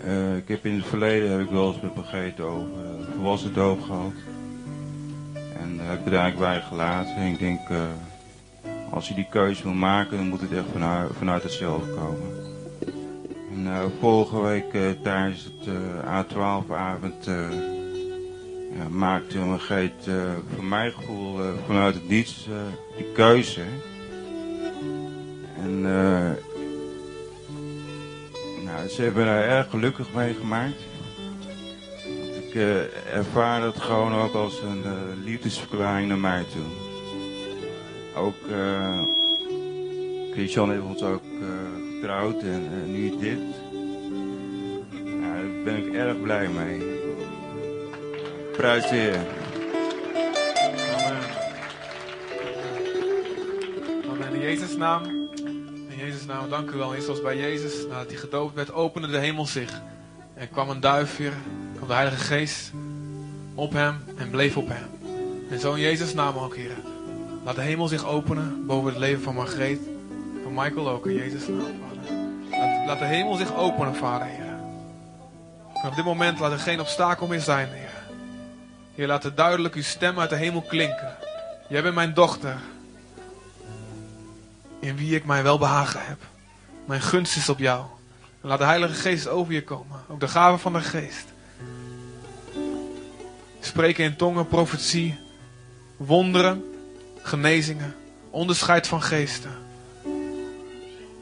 Eh, 0.04 0.38
ik 0.38 0.48
heb 0.48 0.66
in 0.66 0.76
het 0.76 0.86
verleden 0.86 1.32
heb 1.32 1.40
ik 1.40 1.50
wel 1.50 1.68
eens 1.68 1.82
met 1.82 1.96
Margreet 1.96 2.40
over 2.40 2.68
uh, 2.68 3.16
volwassen 3.16 3.54
doop 3.54 3.82
gehad. 3.82 4.14
En 5.34 5.78
daar 5.78 5.88
heb 5.88 6.00
ik 6.00 6.06
het 6.06 6.14
eigenlijk 6.14 6.52
bij 6.52 6.62
gelaten. 6.62 7.16
En 7.16 7.32
ik 7.32 7.40
denk, 7.40 7.60
als 8.92 9.08
je 9.08 9.14
die 9.14 9.28
keuze 9.30 9.64
wil 9.64 9.74
maken, 9.74 10.18
dan 10.18 10.28
moet 10.28 10.42
het 10.42 10.54
echt 10.54 10.66
vanuit, 10.72 11.12
vanuit 11.18 11.44
het 11.44 11.52
zelf 11.52 11.82
komen. 11.96 12.48
En 13.54 13.92
vorige 14.00 14.42
week 14.42 14.72
tijdens 15.04 15.44
het 15.44 15.76
A12-avond 16.06 17.26
ja, 18.78 18.90
maakte 18.90 19.38
Margreet 19.38 20.08
eh 20.08 20.32
voor 20.54 20.64
mijn 20.64 20.92
gevoel 20.92 21.40
vanuit 21.66 21.94
het 21.94 22.10
niets 22.10 22.48
die 22.98 23.12
keuze. 23.14 23.62
Nou, 28.74 28.88
ze 28.88 29.02
hebben 29.02 29.26
daar 29.26 29.44
erg 29.44 29.70
gelukkig 29.70 30.14
mee 30.14 30.34
gemaakt. 30.34 30.82
Ik 32.48 32.56
eh, 32.56 33.16
ervaar 33.16 33.62
dat 33.62 33.82
gewoon 33.82 34.14
ook 34.14 34.34
als 34.34 34.62
een 34.62 34.84
eh, 34.84 35.24
liefdesverklaring 35.24 36.08
naar 36.08 36.18
mij 36.18 36.44
toe. 36.44 36.66
Ook 38.16 38.36
eh 38.52 39.00
Christian 40.32 40.72
heeft 40.72 40.84
ons 40.84 41.04
ook 41.04 41.22
getrouwd 42.00 42.42
en 42.42 42.92
nu 42.92 43.18
dit. 43.20 43.40
Daar 45.22 45.44
ben 45.64 45.78
ik 45.78 45.94
erg 45.94 46.22
blij 46.22 46.48
mee. 46.48 46.82
Prijs 48.52 48.90
Heer. 48.90 49.20
Amen. 54.10 54.34
In 54.34 54.40
Jezus' 54.40 54.78
naam. 54.78 55.09
Naam, 56.30 56.50
dank 56.50 56.72
u 56.72 56.78
wel. 56.78 56.92
Heer, 56.92 57.02
zoals 57.02 57.22
bij 57.22 57.38
Jezus, 57.38 57.74
nadat 57.88 58.08
hij 58.08 58.16
gedoopt 58.16 58.56
werd, 58.56 58.72
opende 58.72 59.08
de 59.08 59.18
hemel 59.18 59.46
zich. 59.46 59.82
En 60.34 60.50
kwam 60.50 60.70
een 60.70 60.80
duif 60.80 61.18
weer, 61.18 61.34
kwam 61.76 61.88
de 61.88 61.94
Heilige 61.94 62.24
Geest 62.24 62.72
op 63.56 63.74
hem 63.74 64.04
en 64.18 64.30
bleef 64.30 64.58
op 64.58 64.68
hem. 64.68 64.88
En 65.50 65.60
zo 65.60 65.74
in 65.74 65.82
Jezus' 65.82 66.14
naam 66.14 66.38
ook, 66.38 66.56
Heer. 66.56 66.78
Laat 67.44 67.56
de 67.56 67.62
hemel 67.62 67.88
zich 67.88 68.06
openen 68.06 68.66
boven 68.66 68.90
het 68.90 69.00
leven 69.00 69.24
van 69.24 69.36
Margreet. 69.36 69.80
Van 70.44 70.54
Michael 70.54 70.90
ook, 70.90 71.08
in 71.08 71.14
Jezus' 71.14 71.48
naam, 71.48 71.60
Vader. 71.60 72.86
Laat, 72.86 73.00
de 73.00 73.06
hemel 73.06 73.36
zich 73.36 73.56
openen, 73.56 73.96
Vader, 73.96 74.28
Heer. 74.28 74.60
Op 75.86 75.96
dit 75.96 76.06
moment 76.06 76.40
laat 76.40 76.52
er 76.52 76.60
geen 76.60 76.80
obstakel 76.80 77.28
meer 77.28 77.42
zijn, 77.42 77.68
Heer. 77.68 78.04
Heer, 78.96 79.08
laat 79.08 79.24
er 79.24 79.36
duidelijk 79.36 79.76
uw 79.76 79.84
stem 79.84 80.20
uit 80.20 80.30
de 80.30 80.36
hemel 80.36 80.62
klinken. 80.62 81.16
Jij 81.70 81.82
bent 81.82 81.96
mijn 81.96 82.14
dochter. 82.14 82.58
In 84.80 84.96
wie 84.96 85.16
ik 85.16 85.26
mijn 85.26 85.44
welbehagen 85.44 86.06
heb. 86.06 86.20
Mijn 86.86 87.02
gunst 87.02 87.36
is 87.36 87.50
op 87.50 87.60
jou. 87.60 87.86
Laat 88.42 88.60
de 88.60 88.66
Heilige 88.66 88.94
Geest 88.94 89.28
over 89.28 89.54
je 89.54 89.64
komen. 89.64 90.00
Ook 90.08 90.20
de 90.20 90.28
gaven 90.28 90.60
van 90.60 90.74
de 90.74 90.82
Geest. 90.82 91.26
Spreken 93.60 94.04
in 94.04 94.16
tongen, 94.16 94.48
profetie, 94.48 95.20
wonderen, 95.98 96.64
genezingen, 97.22 97.96
onderscheid 98.30 98.88
van 98.88 99.02
geesten. 99.02 99.52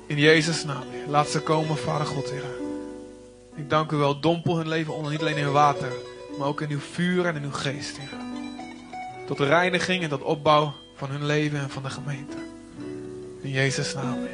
In 0.07 0.17
Jezus' 0.17 0.63
naam. 0.63 0.83
Laat 1.07 1.29
ze 1.29 1.39
komen, 1.39 1.77
Vader 1.77 2.07
God, 2.07 2.29
Heer. 2.29 2.55
Ik 3.55 3.69
dank 3.69 3.91
u 3.91 3.95
wel. 3.95 4.19
Dompel 4.19 4.57
hun 4.57 4.67
leven 4.67 4.93
onder, 4.93 5.11
niet 5.11 5.21
alleen 5.21 5.37
in 5.37 5.51
water, 5.51 5.91
maar 6.37 6.47
ook 6.47 6.61
in 6.61 6.69
uw 6.69 6.79
vuur 6.79 7.25
en 7.25 7.35
in 7.35 7.43
uw 7.43 7.51
geest, 7.51 7.97
Heer. 7.97 8.19
Tot 9.25 9.39
reiniging 9.39 10.03
en 10.03 10.09
tot 10.09 10.21
opbouw 10.21 10.73
van 10.95 11.09
hun 11.09 11.25
leven 11.25 11.59
en 11.59 11.69
van 11.69 11.83
de 11.83 11.89
gemeente. 11.89 12.46
In 13.41 13.49
Jezus' 13.49 13.93
naam. 13.93 14.05
Amen. 14.05 14.27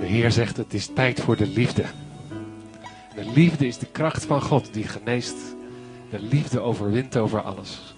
De 0.00 0.06
Heer 0.06 0.30
zegt 0.30 0.56
het 0.56 0.74
is 0.74 0.90
tijd 0.94 1.20
voor 1.20 1.36
de 1.36 1.46
liefde. 1.46 1.84
De 3.14 3.30
liefde 3.34 3.66
is 3.66 3.78
de 3.78 3.86
kracht 3.86 4.24
van 4.24 4.42
God 4.42 4.72
die 4.72 4.84
geneest. 4.84 5.36
De 6.10 6.20
liefde 6.20 6.60
overwint 6.60 7.16
over 7.16 7.42
alles. 7.42 7.94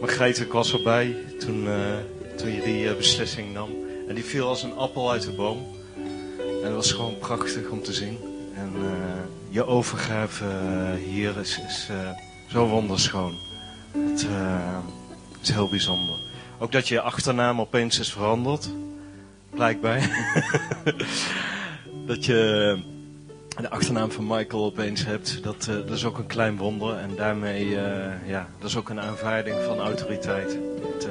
Margreet, 0.00 0.40
ik 0.40 0.52
was 0.52 0.72
erbij 0.72 1.16
toen, 1.38 1.66
eh, 1.66 1.96
toen 2.36 2.50
je 2.50 2.62
die 2.62 2.88
eh, 2.88 2.96
beslissing 2.96 3.52
nam. 3.52 3.70
En 4.08 4.14
die 4.14 4.24
viel 4.24 4.46
als 4.46 4.62
een 4.62 4.76
appel 4.76 5.10
uit 5.10 5.22
de 5.22 5.32
boom. 5.32 5.78
En 6.60 6.66
het 6.66 6.74
was 6.74 6.92
gewoon 6.92 7.18
prachtig 7.18 7.68
om 7.68 7.82
te 7.82 7.92
zien. 7.92 8.18
En 8.54 8.72
eh, 8.74 9.20
je 9.48 9.64
overgave 9.66 10.44
eh, 10.44 10.92
hier 11.08 11.38
is, 11.38 11.60
is 11.68 11.88
eh, 11.90 12.10
zo 12.48 12.66
wonderschoon. 12.66 13.34
Het 13.92 14.26
is 15.42 15.50
heel 15.50 15.68
bijzonder. 15.68 16.18
Ook 16.58 16.72
dat 16.72 16.88
je 16.88 17.00
achternaam 17.00 17.60
opeens 17.60 17.98
is 17.98 18.12
veranderd. 18.12 18.70
Blijkbaar. 19.50 20.00
dat 22.06 22.24
je 22.24 22.78
de 23.60 23.70
achternaam 23.70 24.10
van 24.10 24.26
Michael 24.26 24.64
opeens 24.64 25.04
hebt. 25.04 25.42
Dat, 25.42 25.64
dat 25.64 25.90
is 25.90 26.04
ook 26.04 26.18
een 26.18 26.26
klein 26.26 26.56
wonder. 26.56 26.96
En 26.96 27.16
daarmee, 27.16 27.68
ja, 28.26 28.48
dat 28.58 28.68
is 28.68 28.76
ook 28.76 28.88
een 28.88 29.00
aanvaarding 29.00 29.56
van 29.64 29.78
autoriteit. 29.78 30.58
Het, 30.82 31.08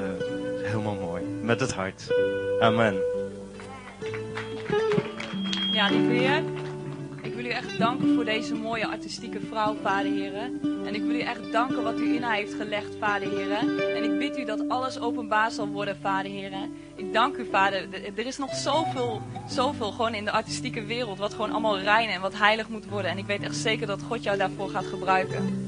helemaal 0.63 0.95
mooi. 0.95 1.23
Met 1.41 1.59
het 1.59 1.73
hart. 1.73 2.13
Amen. 2.59 3.18
Ja, 5.79 5.89
lieve 5.89 6.43
ik 7.21 7.33
wil 7.33 7.45
u 7.45 7.49
echt 7.49 7.77
danken 7.77 8.15
voor 8.15 8.25
deze 8.25 8.55
mooie 8.55 8.87
artistieke 8.87 9.39
vrouw, 9.39 9.75
Vader 9.83 10.11
Heren. 10.11 10.59
En 10.85 10.95
ik 10.95 11.01
wil 11.01 11.15
u 11.15 11.19
echt 11.19 11.51
danken 11.51 11.83
wat 11.83 11.99
u 11.99 12.15
in 12.15 12.21
haar 12.23 12.35
heeft 12.35 12.53
gelegd, 12.53 12.95
Vader 12.99 13.29
Heren. 13.29 13.95
En 13.95 14.03
ik 14.03 14.19
bid 14.19 14.37
u 14.37 14.45
dat 14.45 14.69
alles 14.69 14.99
openbaar 14.99 15.51
zal 15.51 15.67
worden, 15.67 15.97
Vader 16.01 16.31
Heren. 16.31 16.73
Ik 16.95 17.13
dank 17.13 17.35
u, 17.35 17.47
Vader. 17.51 17.87
Er 18.15 18.25
is 18.25 18.37
nog 18.37 18.55
zoveel, 18.55 19.21
zoveel 19.47 19.91
gewoon 19.91 20.13
in 20.13 20.25
de 20.25 20.31
artistieke 20.31 20.85
wereld, 20.85 21.17
wat 21.17 21.33
gewoon 21.33 21.51
allemaal 21.51 21.79
rein 21.79 22.09
en 22.09 22.21
wat 22.21 22.37
heilig 22.37 22.69
moet 22.69 22.89
worden. 22.89 23.11
En 23.11 23.17
ik 23.17 23.25
weet 23.25 23.43
echt 23.43 23.55
zeker 23.55 23.87
dat 23.87 24.01
God 24.01 24.23
jou 24.23 24.37
daarvoor 24.37 24.69
gaat 24.69 24.85
gebruiken. 24.85 25.67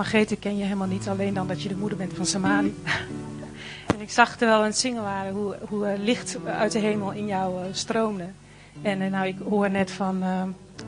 Margrethe 0.00 0.36
ken 0.36 0.56
je 0.56 0.62
helemaal 0.62 0.86
niet, 0.86 1.08
alleen 1.08 1.34
dan 1.34 1.46
dat 1.46 1.62
je 1.62 1.68
de 1.68 1.76
moeder 1.76 1.98
bent 1.98 2.12
van 2.14 2.26
Samali. 2.26 2.74
en 3.94 4.00
ik 4.00 4.10
zag 4.10 4.36
terwijl 4.36 4.58
we 4.58 4.64
aan 4.64 4.70
het 4.70 4.78
zingen 4.78 5.02
waren 5.02 5.32
hoe, 5.32 5.56
hoe 5.68 5.86
eh, 5.86 5.98
licht 5.98 6.38
uit 6.44 6.72
de 6.72 6.78
hemel 6.78 7.12
in 7.12 7.26
jou 7.26 7.62
eh, 7.62 7.64
stroomde. 7.72 8.26
En 8.82 9.00
eh, 9.00 9.10
nou, 9.10 9.26
ik 9.26 9.36
hoor 9.48 9.70
net 9.70 9.90
van 9.90 10.22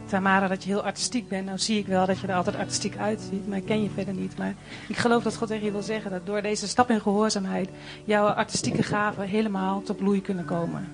Tamara 0.07 0.49
dat 0.49 0.63
je 0.63 0.69
heel 0.69 0.85
artistiek 0.85 1.29
bent. 1.29 1.47
Nou 1.47 1.59
zie 1.59 1.79
ik 1.79 1.87
wel 1.87 2.07
dat 2.07 2.21
je 2.21 2.27
er 2.27 2.35
altijd 2.35 2.57
artistiek 2.57 2.97
uitziet, 2.97 3.49
maar 3.49 3.59
ik 3.59 3.65
ken 3.65 3.83
je 3.83 3.91
verder 3.91 4.15
niet. 4.15 4.39
Maar 4.39 4.55
ik 4.89 4.97
geloof 4.97 5.23
dat 5.23 5.37
God 5.37 5.49
tegen 5.49 5.65
je 5.65 5.73
wil 5.73 5.83
zeggen 5.83 6.11
dat 6.11 6.27
door 6.27 6.43
deze 6.43 6.69
stap 6.69 6.91
in 6.91 7.01
gehoorzaamheid 7.01 7.69
jouw 8.05 8.27
artistieke 8.27 8.83
gaven 8.83 9.29
helemaal 9.29 9.83
tot 9.83 9.97
bloei 9.97 10.23
kunnen 10.23 10.45
komen. 10.45 10.89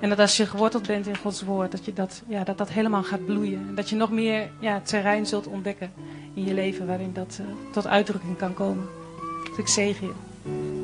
En 0.00 0.08
dat 0.08 0.18
als 0.18 0.36
je 0.36 0.46
geworteld 0.46 0.86
bent 0.86 1.06
in 1.06 1.16
Gods 1.16 1.42
woord, 1.42 1.70
dat 1.70 1.84
je 1.84 1.92
dat, 1.92 2.22
ja, 2.26 2.44
dat, 2.44 2.58
dat 2.58 2.70
helemaal 2.70 3.02
gaat 3.02 3.26
bloeien. 3.26 3.66
En 3.68 3.74
dat 3.74 3.88
je 3.88 3.96
nog 3.96 4.10
meer 4.10 4.50
ja, 4.58 4.80
terrein 4.80 5.26
zult 5.26 5.46
ontdekken 5.46 5.92
in 6.34 6.44
je 6.44 6.54
leven 6.54 6.86
waarin 6.86 7.12
dat 7.12 7.40
eh, 7.40 7.72
tot 7.72 7.86
uitdrukking 7.86 8.36
kan 8.36 8.54
komen. 8.54 8.86
Dus 9.48 9.58
ik 9.58 9.68
zegen 9.68 10.06
je. 10.06 10.79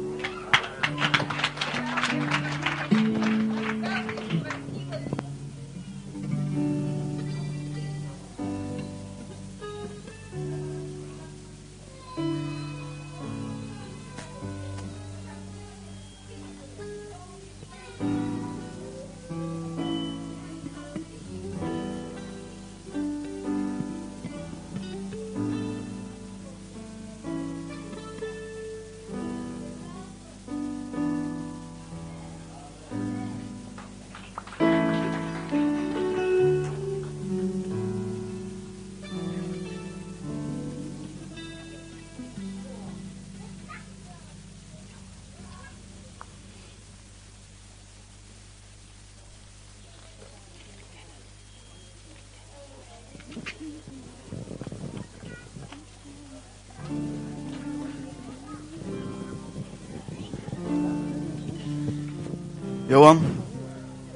Johan, 62.86 63.20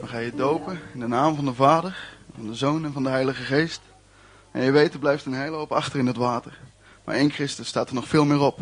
we 0.00 0.06
gaan 0.06 0.22
je 0.22 0.34
dopen 0.34 0.80
in 0.92 1.00
de 1.00 1.06
naam 1.06 1.34
van 1.34 1.44
de 1.44 1.54
Vader, 1.54 2.16
van 2.34 2.46
de 2.46 2.54
Zoon 2.54 2.84
en 2.84 2.92
van 2.92 3.02
de 3.02 3.08
Heilige 3.08 3.42
Geest. 3.42 3.80
En 4.50 4.62
je 4.62 4.70
weet, 4.70 4.92
er 4.92 4.98
blijft 4.98 5.24
een 5.24 5.34
hele 5.34 5.56
hoop 5.56 5.72
achter 5.72 5.98
in 5.98 6.06
het 6.06 6.16
water. 6.16 6.58
Maar 7.04 7.14
één 7.14 7.30
Christus 7.30 7.68
staat 7.68 7.88
er 7.88 7.94
nog 7.94 8.08
veel 8.08 8.24
meer 8.24 8.40
op. 8.40 8.60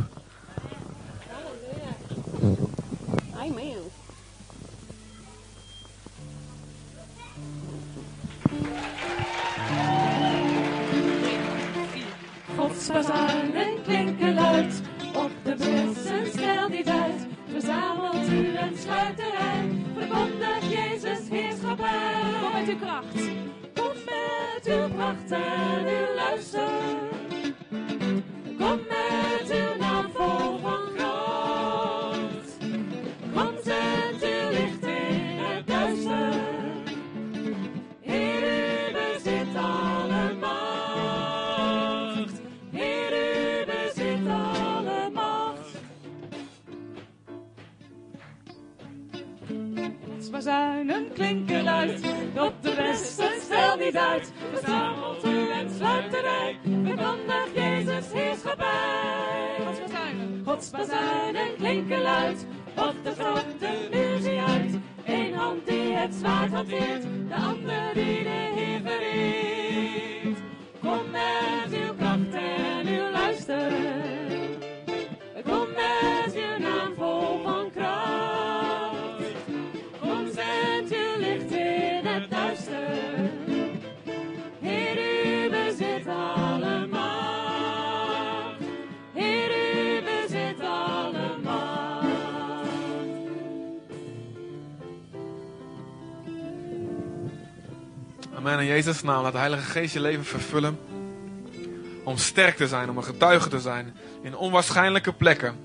bazuinen, 60.59 60.71
Gods 60.71 60.71
bazuinen 60.71 61.57
klinken 61.57 62.03
luid, 62.03 62.47
op 62.77 62.95
de 63.05 63.13
grote 63.13 63.89
muur 63.91 64.19
zie 64.21 64.41
uit. 64.41 64.79
Eén 65.05 65.35
hand 65.35 65.67
die 65.67 65.93
het 65.93 66.15
zwaard 66.15 66.53
hanteert, 66.53 67.03
de 67.03 67.35
ander 67.35 67.95
die 67.95 68.23
de 68.23 68.53
Heer 68.55 68.81
vereert. 68.85 70.39
Kom 70.81 71.11
met 71.11 71.81
uw 71.81 71.95
kracht 71.95 72.35
en 72.35 72.87
uw 72.87 73.11
luister. 73.11 73.98
Amen. 98.49 98.65
In 98.65 98.73
Jezus' 98.73 99.03
naam 99.03 99.23
laat 99.23 99.33
de 99.33 99.39
Heilige 99.39 99.71
Geest 99.71 99.93
je 99.93 100.01
leven 100.01 100.25
vervullen. 100.25 100.79
Om 102.05 102.17
sterk 102.17 102.57
te 102.57 102.69
zijn, 102.69 102.91
om 102.91 102.97
een 102.97 103.05
getuige 103.05 103.49
te 103.49 103.61
zijn. 103.61 103.97
In 104.23 104.37
onwaarschijnlijke 104.37 105.13
plekken. 105.13 105.57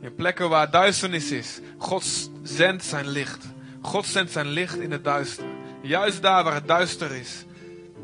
In 0.00 0.14
plekken 0.14 0.48
waar 0.48 0.70
duisternis 0.70 1.30
is. 1.30 1.60
God 1.78 2.30
zendt 2.42 2.84
zijn 2.84 3.08
licht. 3.08 3.44
God 3.80 4.06
zendt 4.06 4.32
zijn 4.32 4.46
licht 4.46 4.78
in 4.78 4.90
het 4.90 5.04
duister. 5.04 5.44
Juist 5.80 6.22
daar 6.22 6.44
waar 6.44 6.54
het 6.54 6.68
duister 6.68 7.12
is. 7.14 7.44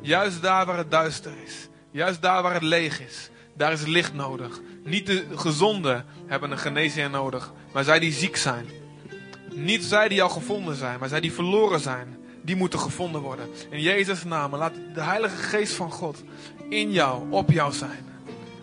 Juist 0.01 0.43
daar 0.43 0.67
waar 0.67 0.79
het 0.79 0.91
duister 0.91 1.33
is. 1.45 1.69
Juist 1.91 2.23
daar 2.23 2.43
waar 2.43 2.55
het 2.55 2.63
leeg 2.63 3.01
is. 3.01 3.31
Daar 3.57 3.73
is 3.73 3.87
licht 3.87 4.15
nodig. 4.15 4.61
Niet 4.85 5.07
de 5.07 5.27
gezonden 5.35 6.05
hebben 6.27 6.51
een 6.51 6.59
geneesheer 6.59 7.11
nodig. 7.11 7.53
Maar 7.73 7.85
zij 7.85 7.99
die 7.99 8.13
ziek 8.13 8.37
zijn. 8.37 8.67
Niet 9.55 9.85
zij 9.85 10.09
die 10.09 10.23
al 10.23 10.29
gevonden 10.29 10.77
zijn, 10.77 10.99
maar 10.99 11.09
zij 11.09 11.21
die 11.21 11.33
verloren 11.33 11.81
zijn. 11.81 12.18
Die 12.49 12.57
moeten 12.57 12.79
gevonden 12.79 13.21
worden. 13.21 13.49
In 13.71 13.81
Jezus' 13.81 14.25
naam. 14.25 14.55
Laat 14.55 14.75
de 14.95 15.01
Heilige 15.01 15.37
Geest 15.37 15.73
van 15.73 15.91
God 15.91 16.23
in 16.69 16.93
jou, 16.93 17.31
op 17.31 17.51
jou 17.51 17.73
zijn. 17.73 18.08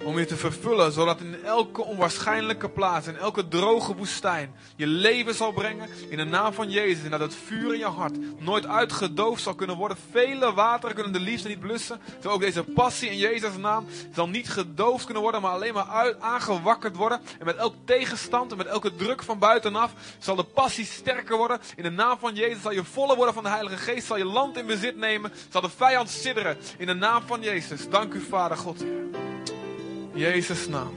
Om 0.05 0.19
je 0.19 0.25
te 0.25 0.37
vervullen, 0.37 0.91
zodat 0.91 1.19
in 1.19 1.43
elke 1.43 1.83
onwaarschijnlijke 1.83 2.69
plaats, 2.69 3.07
in 3.07 3.17
elke 3.17 3.47
droge 3.47 3.95
woestijn, 3.95 4.55
je 4.75 4.87
leven 4.87 5.35
zal 5.35 5.51
brengen 5.51 5.89
in 6.09 6.17
de 6.17 6.23
naam 6.23 6.53
van 6.53 6.69
Jezus. 6.69 7.03
En 7.03 7.11
dat 7.11 7.19
het 7.19 7.35
vuur 7.35 7.73
in 7.73 7.79
je 7.79 7.85
hart 7.85 8.17
nooit 8.39 8.67
uitgedoofd 8.67 9.41
zal 9.41 9.55
kunnen 9.55 9.75
worden. 9.75 9.97
Vele 10.11 10.53
wateren 10.53 10.95
kunnen 10.95 11.13
de 11.13 11.19
liefde 11.19 11.49
niet 11.49 11.59
blussen. 11.59 11.99
Zo 12.21 12.29
ook 12.29 12.39
deze 12.39 12.63
passie 12.63 13.09
in 13.09 13.17
Jezus' 13.17 13.57
naam 13.57 13.85
zal 14.13 14.27
niet 14.27 14.49
gedoofd 14.49 15.03
kunnen 15.05 15.23
worden, 15.23 15.41
maar 15.41 15.51
alleen 15.51 15.73
maar 15.73 15.87
uit, 15.87 16.19
aangewakkerd 16.19 16.95
worden. 16.95 17.21
En 17.39 17.45
met 17.45 17.55
elk 17.55 17.75
tegenstand 17.85 18.51
en 18.51 18.57
met 18.57 18.67
elke 18.67 18.95
druk 18.95 19.23
van 19.23 19.39
buitenaf 19.39 19.93
zal 20.19 20.35
de 20.35 20.43
passie 20.43 20.85
sterker 20.85 21.37
worden. 21.37 21.59
In 21.75 21.83
de 21.83 21.89
naam 21.89 22.17
van 22.19 22.35
Jezus 22.35 22.61
zal 22.61 22.71
je 22.71 22.83
voller 22.83 23.15
worden 23.15 23.33
van 23.33 23.43
de 23.43 23.49
Heilige 23.49 23.77
Geest. 23.77 24.07
Zal 24.07 24.17
je 24.17 24.25
land 24.25 24.57
in 24.57 24.65
bezit 24.65 24.97
nemen. 24.97 25.31
Zal 25.49 25.61
de 25.61 25.69
vijand 25.69 26.09
sidderen. 26.09 26.57
In 26.77 26.87
de 26.87 26.93
naam 26.93 27.21
van 27.25 27.41
Jezus. 27.41 27.89
Dank 27.89 28.13
u, 28.13 28.21
Vader 28.21 28.57
God. 28.57 28.83
Jezus' 30.15 30.67
naam. 30.67 30.93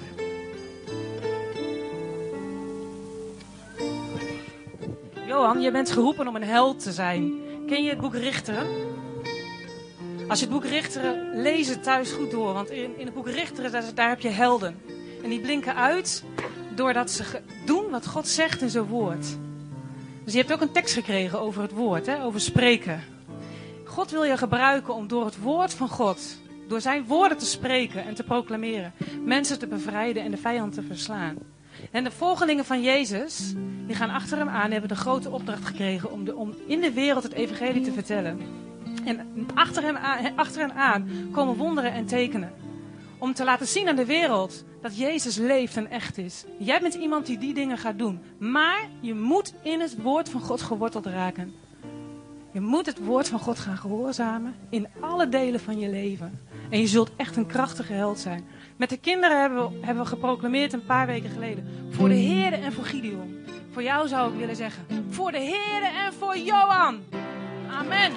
Johan, 5.26 5.60
je 5.60 5.70
bent 5.70 5.90
geroepen 5.90 6.28
om 6.28 6.36
een 6.36 6.42
held 6.42 6.82
te 6.82 6.92
zijn. 6.92 7.32
Ken 7.66 7.82
je 7.82 7.90
het 7.90 8.00
boek 8.00 8.14
Richteren? 8.14 8.66
Als 10.28 10.38
je 10.38 10.44
het 10.44 10.54
boek 10.54 10.64
Richteren 10.64 11.42
leest 11.42 11.82
thuis 11.82 12.10
goed 12.10 12.30
door. 12.30 12.52
Want 12.52 12.70
in, 12.70 12.98
in 12.98 13.06
het 13.06 13.14
boek 13.14 13.28
Richteren, 13.28 13.94
daar, 13.94 14.08
heb 14.08 14.20
je 14.20 14.28
helden. 14.28 14.80
En 15.22 15.30
die 15.30 15.40
blinken 15.40 15.74
uit 15.74 16.24
doordat 16.74 17.10
ze 17.10 17.24
doen 17.66 17.90
wat 17.90 18.06
God 18.06 18.28
zegt 18.28 18.62
in 18.62 18.70
zijn 18.70 18.84
woord. 18.84 19.26
Dus 20.24 20.32
je 20.32 20.38
hebt 20.38 20.52
ook 20.52 20.60
een 20.60 20.72
tekst 20.72 20.94
gekregen 20.94 21.40
over 21.40 21.62
het 21.62 21.72
woord, 21.72 22.06
hè? 22.06 22.22
over 22.22 22.40
spreken. 22.40 23.02
God 23.84 24.10
wil 24.10 24.24
je 24.24 24.36
gebruiken 24.36 24.94
om 24.94 25.08
door 25.08 25.24
het 25.24 25.38
woord 25.38 25.74
van 25.74 25.88
God, 25.88 26.20
door 26.68 26.80
zijn 26.80 27.04
woorden 27.06 27.38
te 27.38 27.46
spreken 27.46 28.04
en 28.04 28.14
te 28.14 28.22
proclameren, 28.22 28.92
mensen 29.24 29.58
te 29.58 29.66
bevrijden 29.66 30.22
en 30.22 30.30
de 30.30 30.36
vijand 30.36 30.74
te 30.74 30.82
verslaan. 30.82 31.36
En 31.90 32.04
de 32.04 32.10
volgelingen 32.10 32.64
van 32.64 32.82
Jezus, 32.82 33.54
die 33.86 33.96
gaan 33.96 34.10
achter 34.10 34.38
hem 34.38 34.48
aan, 34.48 34.70
hebben 34.70 34.88
de 34.88 34.96
grote 34.96 35.30
opdracht 35.30 35.64
gekregen 35.64 36.12
om, 36.12 36.24
de, 36.24 36.36
om 36.36 36.54
in 36.66 36.80
de 36.80 36.92
wereld 36.92 37.22
het 37.22 37.32
evangelie 37.32 37.82
te 37.82 37.92
vertellen. 37.92 38.40
En 39.04 39.46
achter 39.54 39.82
hem, 39.82 39.96
achter 40.36 40.60
hen 40.60 40.74
aan 40.74 41.10
komen 41.32 41.56
wonderen 41.56 41.92
en 41.92 42.06
tekenen. 42.06 42.52
Om 43.18 43.34
te 43.34 43.44
laten 43.44 43.66
zien 43.66 43.88
aan 43.88 43.96
de 43.96 44.04
wereld 44.04 44.64
dat 44.80 44.98
Jezus 44.98 45.36
leeft 45.36 45.76
en 45.76 45.90
echt 45.90 46.18
is. 46.18 46.44
Jij 46.58 46.80
bent 46.80 46.94
iemand 46.94 47.26
die 47.26 47.38
die 47.38 47.54
dingen 47.54 47.78
gaat 47.78 47.98
doen. 47.98 48.20
Maar 48.38 48.88
je 49.00 49.14
moet 49.14 49.54
in 49.62 49.80
het 49.80 50.02
woord 50.02 50.28
van 50.28 50.40
God 50.40 50.62
geworteld 50.62 51.06
raken. 51.06 51.54
Je 52.52 52.60
moet 52.60 52.86
het 52.86 53.04
woord 53.04 53.28
van 53.28 53.38
God 53.38 53.58
gaan 53.58 53.76
gehoorzamen 53.76 54.54
in 54.70 54.88
alle 55.00 55.28
delen 55.28 55.60
van 55.60 55.78
je 55.78 55.88
leven. 55.88 56.40
En 56.70 56.80
je 56.80 56.86
zult 56.86 57.10
echt 57.16 57.36
een 57.36 57.46
krachtige 57.46 57.92
held 57.92 58.18
zijn. 58.18 58.46
Met 58.76 58.88
de 58.88 58.96
kinderen 58.96 59.40
hebben 59.40 59.70
we, 59.70 59.86
hebben 59.86 60.02
we 60.04 60.08
geproclameerd 60.08 60.72
een 60.72 60.84
paar 60.84 61.06
weken 61.06 61.30
geleden. 61.30 61.88
Voor 61.90 62.08
de 62.08 62.14
Heerde 62.14 62.56
en 62.56 62.72
voor 62.72 62.84
Gideon. 62.84 63.36
Voor 63.70 63.82
jou 63.82 64.08
zou 64.08 64.32
ik 64.32 64.38
willen 64.38 64.56
zeggen. 64.56 64.86
Voor 65.10 65.32
de 65.32 65.38
Heerde 65.38 65.86
en 65.86 66.12
voor 66.12 66.38
Johan. 66.38 67.00
Amen. 67.70 68.12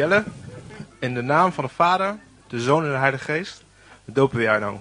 Jelle, 0.00 0.24
in 0.98 1.14
de 1.14 1.22
naam 1.22 1.52
van 1.52 1.64
de 1.64 1.70
Vader, 1.70 2.18
de 2.46 2.60
Zoon 2.60 2.84
en 2.84 2.90
de 2.90 2.96
Heilige 2.96 3.24
Geest, 3.24 3.62
dopen 4.04 4.36
we 4.36 4.42
jou 4.42 4.60
nou. 4.60 4.76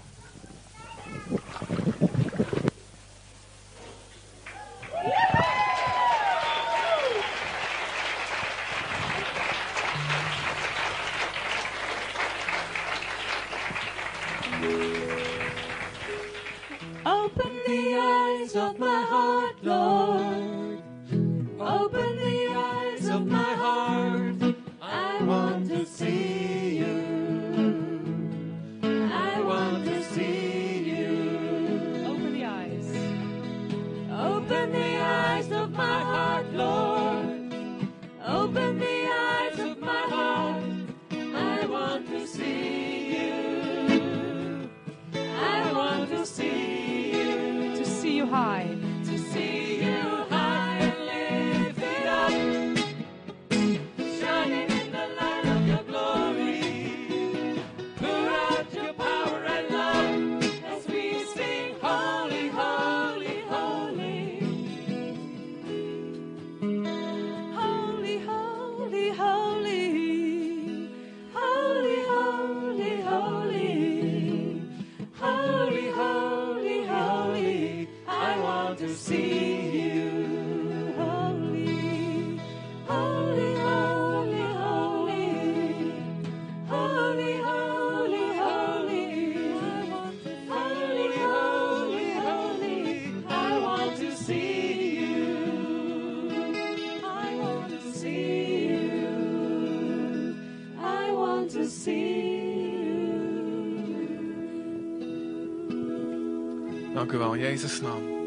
Dank 106.93 107.11
u 107.11 107.17
wel, 107.17 107.33
in 107.33 107.39
Jezus' 107.39 107.81
naam. 107.81 108.17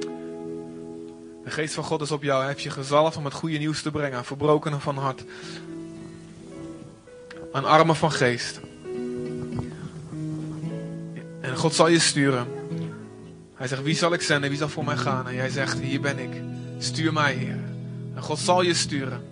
De 1.44 1.50
geest 1.50 1.74
van 1.74 1.84
God 1.84 2.00
is 2.00 2.10
op 2.10 2.22
jou. 2.22 2.38
Hij 2.38 2.48
heeft 2.48 2.62
je 2.62 2.70
gezalfd 2.70 3.16
om 3.16 3.24
het 3.24 3.34
goede 3.34 3.58
nieuws 3.58 3.82
te 3.82 3.90
brengen 3.90 4.18
aan 4.18 4.24
verbrokenen 4.24 4.80
van 4.80 4.96
hart. 4.96 5.24
Aan 7.52 7.64
armen 7.64 7.96
van 7.96 8.12
geest. 8.12 8.60
En 11.40 11.56
God 11.56 11.74
zal 11.74 11.88
je 11.88 11.98
sturen. 11.98 12.46
Hij 13.54 13.68
zegt, 13.68 13.82
wie 13.82 13.94
zal 13.94 14.12
ik 14.12 14.22
zenden? 14.22 14.50
Wie 14.50 14.58
zal 14.58 14.68
voor 14.68 14.84
mij 14.84 14.96
gaan? 14.96 15.28
En 15.28 15.34
jij 15.34 15.48
zegt, 15.48 15.78
hier 15.78 16.00
ben 16.00 16.18
ik. 16.18 16.40
Stuur 16.78 17.12
mij, 17.12 17.34
Heer. 17.34 17.58
En 18.14 18.22
God 18.22 18.38
zal 18.38 18.62
je 18.62 18.74
sturen. 18.74 19.24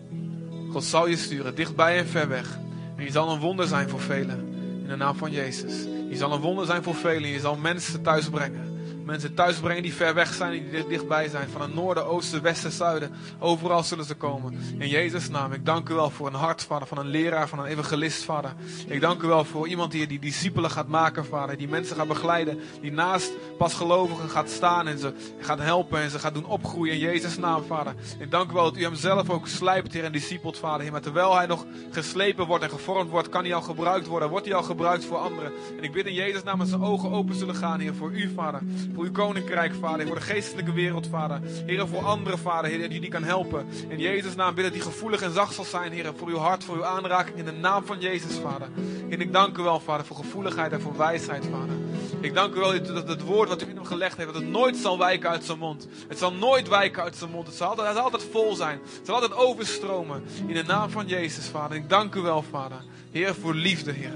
God 0.70 0.84
zal 0.84 1.06
je 1.06 1.16
sturen, 1.16 1.54
dichtbij 1.54 1.98
en 1.98 2.06
ver 2.06 2.28
weg. 2.28 2.58
En 2.96 3.04
je 3.04 3.10
zal 3.10 3.30
een 3.30 3.40
wonder 3.40 3.66
zijn 3.66 3.88
voor 3.88 4.00
velen. 4.00 4.38
In 4.82 4.88
de 4.88 4.96
naam 4.96 5.16
van 5.16 5.30
Jezus. 5.30 5.72
Je 6.08 6.16
zal 6.16 6.32
een 6.32 6.40
wonder 6.40 6.66
zijn 6.66 6.82
voor 6.82 6.94
velen. 6.94 7.28
Je 7.28 7.40
zal 7.40 7.56
mensen 7.56 8.02
thuis 8.02 8.28
brengen. 8.28 8.69
Mensen 9.10 9.34
thuis 9.34 9.58
brengen 9.58 9.82
die 9.82 9.94
ver 9.94 10.14
weg 10.14 10.34
zijn, 10.34 10.50
die 10.52 10.70
dicht- 10.70 10.88
dichtbij 10.88 11.28
zijn. 11.28 11.48
Van 11.48 11.60
het 11.60 11.74
noorden, 11.74 12.06
oosten, 12.06 12.42
westen, 12.42 12.72
zuiden. 12.72 13.10
Overal 13.38 13.82
zullen 13.82 14.04
ze 14.04 14.14
komen. 14.14 14.58
In 14.78 14.88
Jezus' 14.88 15.28
naam. 15.28 15.52
Ik 15.52 15.66
dank 15.66 15.88
u 15.88 15.94
wel 15.94 16.10
voor 16.10 16.26
een 16.26 16.34
hart, 16.34 16.62
vader. 16.62 16.88
Van 16.88 16.98
een 16.98 17.06
leraar, 17.06 17.48
van 17.48 17.58
een 17.58 17.64
evangelist, 17.64 18.24
vader. 18.24 18.54
Ik 18.86 19.00
dank 19.00 19.22
u 19.22 19.26
wel 19.26 19.44
voor 19.44 19.68
iemand 19.68 19.92
die 19.92 20.06
die 20.06 20.18
discipelen 20.18 20.70
gaat 20.70 20.88
maken, 20.88 21.24
vader. 21.24 21.56
Die 21.56 21.68
mensen 21.68 21.96
gaat 21.96 22.08
begeleiden. 22.08 22.60
Die 22.80 22.92
naast 22.92 23.32
pasgelovigen 23.58 24.30
gaat 24.30 24.50
staan 24.50 24.86
en 24.86 24.98
ze 24.98 25.12
gaat 25.40 25.58
helpen 25.58 26.00
en 26.00 26.10
ze 26.10 26.18
gaat 26.18 26.34
doen 26.34 26.46
opgroeien. 26.46 26.94
In 26.94 27.00
Jezus' 27.00 27.38
naam, 27.38 27.62
vader. 27.64 27.94
Ik 28.18 28.30
dank 28.30 28.50
u 28.50 28.54
wel 28.54 28.64
dat 28.64 28.76
u 28.76 28.82
hem 28.82 28.94
zelf 28.94 29.30
ook 29.30 29.46
slijpt, 29.46 29.92
Heer, 29.92 30.04
en 30.04 30.12
discipelt, 30.12 30.58
vader. 30.58 30.80
Heer, 30.80 30.92
maar 30.92 31.00
terwijl 31.00 31.36
hij 31.36 31.46
nog 31.46 31.66
geslepen 31.90 32.46
wordt 32.46 32.64
en 32.64 32.70
gevormd 32.70 33.10
wordt, 33.10 33.28
kan 33.28 33.44
hij 33.44 33.54
al 33.54 33.62
gebruikt 33.62 34.06
worden. 34.06 34.28
Wordt 34.28 34.46
hij 34.46 34.54
al 34.54 34.62
gebruikt 34.62 35.04
voor 35.04 35.18
anderen. 35.18 35.52
En 35.78 35.84
ik 35.84 35.92
bid 35.92 36.06
in 36.06 36.14
Jezus' 36.14 36.42
naam 36.42 36.58
dat 36.58 36.68
zijn 36.68 36.82
ogen 36.82 37.10
open 37.10 37.34
zullen 37.34 37.54
gaan, 37.54 37.80
Heer, 37.80 37.94
voor 37.94 38.12
u, 38.12 38.32
vader. 38.34 38.60
Voor 39.00 39.08
uw 39.08 39.14
koninkrijk, 39.14 39.74
vader. 39.80 40.06
Voor 40.06 40.16
de 40.16 40.22
geestelijke 40.22 40.72
wereld, 40.72 41.06
vader. 41.06 41.40
Heer, 41.66 41.88
voor 41.88 42.04
anderen, 42.04 42.38
vader, 42.38 42.70
Heer, 42.70 42.88
die 42.88 43.00
die 43.00 43.10
kan 43.10 43.22
helpen. 43.22 43.66
In 43.88 43.98
Jezus' 43.98 44.34
naam 44.34 44.54
bid 44.54 44.64
dat 44.64 44.72
hij 44.72 44.82
gevoelig 44.82 45.22
en 45.22 45.32
zacht 45.32 45.54
zal 45.54 45.64
zijn, 45.64 45.92
Heer, 45.92 46.12
voor 46.16 46.28
uw 46.28 46.36
hart, 46.36 46.64
voor 46.64 46.76
uw 46.76 46.84
aanraking. 46.84 47.36
In 47.36 47.44
de 47.44 47.52
naam 47.52 47.86
van 47.86 48.00
Jezus, 48.00 48.38
vader. 48.38 48.68
En 49.10 49.20
ik 49.20 49.32
dank 49.32 49.58
u 49.58 49.62
wel, 49.62 49.80
vader, 49.80 50.06
voor 50.06 50.16
gevoeligheid 50.16 50.72
en 50.72 50.80
voor 50.80 50.96
wijsheid, 50.96 51.44
vader. 51.44 51.76
Ik 52.20 52.34
dank 52.34 52.54
u 52.54 52.58
wel 52.58 52.82
dat 52.82 53.08
het 53.08 53.22
woord 53.22 53.48
wat 53.48 53.62
u 53.62 53.68
in 53.68 53.76
hem 53.76 53.84
gelegd 53.84 54.16
heeft, 54.16 54.32
dat 54.32 54.42
het 54.42 54.50
nooit 54.50 54.76
zal 54.76 54.98
wijken 54.98 55.30
uit 55.30 55.44
zijn 55.44 55.58
mond. 55.58 55.88
Het 56.08 56.18
zal 56.18 56.32
nooit 56.32 56.68
wijken 56.68 57.02
uit 57.02 57.16
zijn 57.16 57.30
mond. 57.30 57.46
Het 57.46 57.56
zal 57.56 57.68
altijd, 57.68 57.86
het 57.86 57.96
zal 57.96 58.04
altijd 58.04 58.28
vol 58.30 58.54
zijn. 58.54 58.80
Het 58.82 59.06
zal 59.06 59.14
altijd 59.14 59.34
overstromen. 59.34 60.24
In 60.46 60.54
de 60.54 60.64
naam 60.64 60.90
van 60.90 61.06
Jezus, 61.06 61.46
vader. 61.46 61.76
Ik 61.76 61.88
dank 61.88 62.14
u 62.14 62.20
wel, 62.20 62.42
vader. 62.50 62.84
Heer, 63.10 63.34
voor 63.34 63.54
liefde, 63.54 63.92
Heer. 63.92 64.14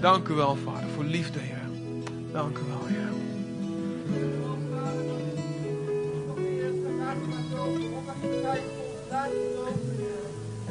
Dank 0.00 0.28
u 0.28 0.34
wel, 0.34 0.56
vader, 0.64 0.88
voor 0.94 1.04
liefde, 1.04 1.38
Heer. 1.38 1.62
Dank 2.32 2.58
u 2.58 2.62
wel, 2.68 2.86
Heer. 2.86 3.03
En 8.44 8.60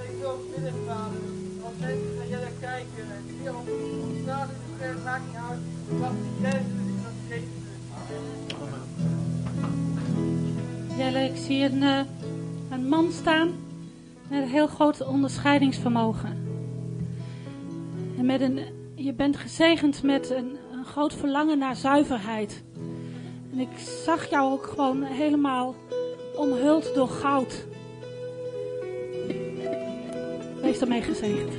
ik 0.10 0.20
wil 0.20 0.40
bidden, 0.56 0.74
vader, 0.88 1.20
als 1.64 1.74
mensen 1.80 2.16
naar 2.18 2.28
jullie 2.28 2.54
kijken 2.60 3.04
en 3.12 3.24
die 3.26 3.36
in 3.36 4.26
de 4.26 4.46
verre 4.78 4.98
maakt 5.04 5.24
niet 5.28 5.36
uit 5.50 5.60
wat 6.00 6.12
Jezus 6.42 6.60
is, 6.60 6.94
wat 7.04 7.14
Jezus. 7.28 7.62
Jelle, 10.98 11.20
ik 11.20 11.38
zie 11.38 11.64
een, 11.64 11.84
eh, 11.84 12.00
een 12.70 12.88
man 12.88 13.12
staan 13.12 13.52
met 14.30 14.42
een 14.42 14.50
heel 14.50 14.68
groot 14.68 15.08
onderscheidingsvermogen. 15.08 16.48
En 18.18 18.26
met 18.26 18.42
een, 18.42 18.60
je 18.96 19.14
bent 19.14 19.38
gezegend 19.38 20.04
met 20.04 20.30
een 20.30 20.58
groot 20.86 21.14
verlangen 21.14 21.58
naar 21.58 21.76
zuiverheid. 21.76 22.64
En 23.52 23.60
ik 23.60 23.80
zag 24.06 24.30
jou 24.30 24.52
ook 24.52 24.66
gewoon 24.66 25.04
helemaal 25.04 25.76
omhuld 26.36 26.94
door 26.94 27.10
goud. 27.10 27.66
Wees 30.62 30.80
ermee 30.80 31.02
gezegend. 31.02 31.54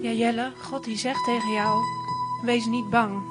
Ja, 0.00 0.12
Jelle, 0.12 0.52
God 0.62 0.84
die 0.84 0.96
zegt 0.96 1.24
tegen 1.24 1.52
jou: 1.52 1.82
wees 2.44 2.66
niet 2.66 2.90
bang. 2.90 3.22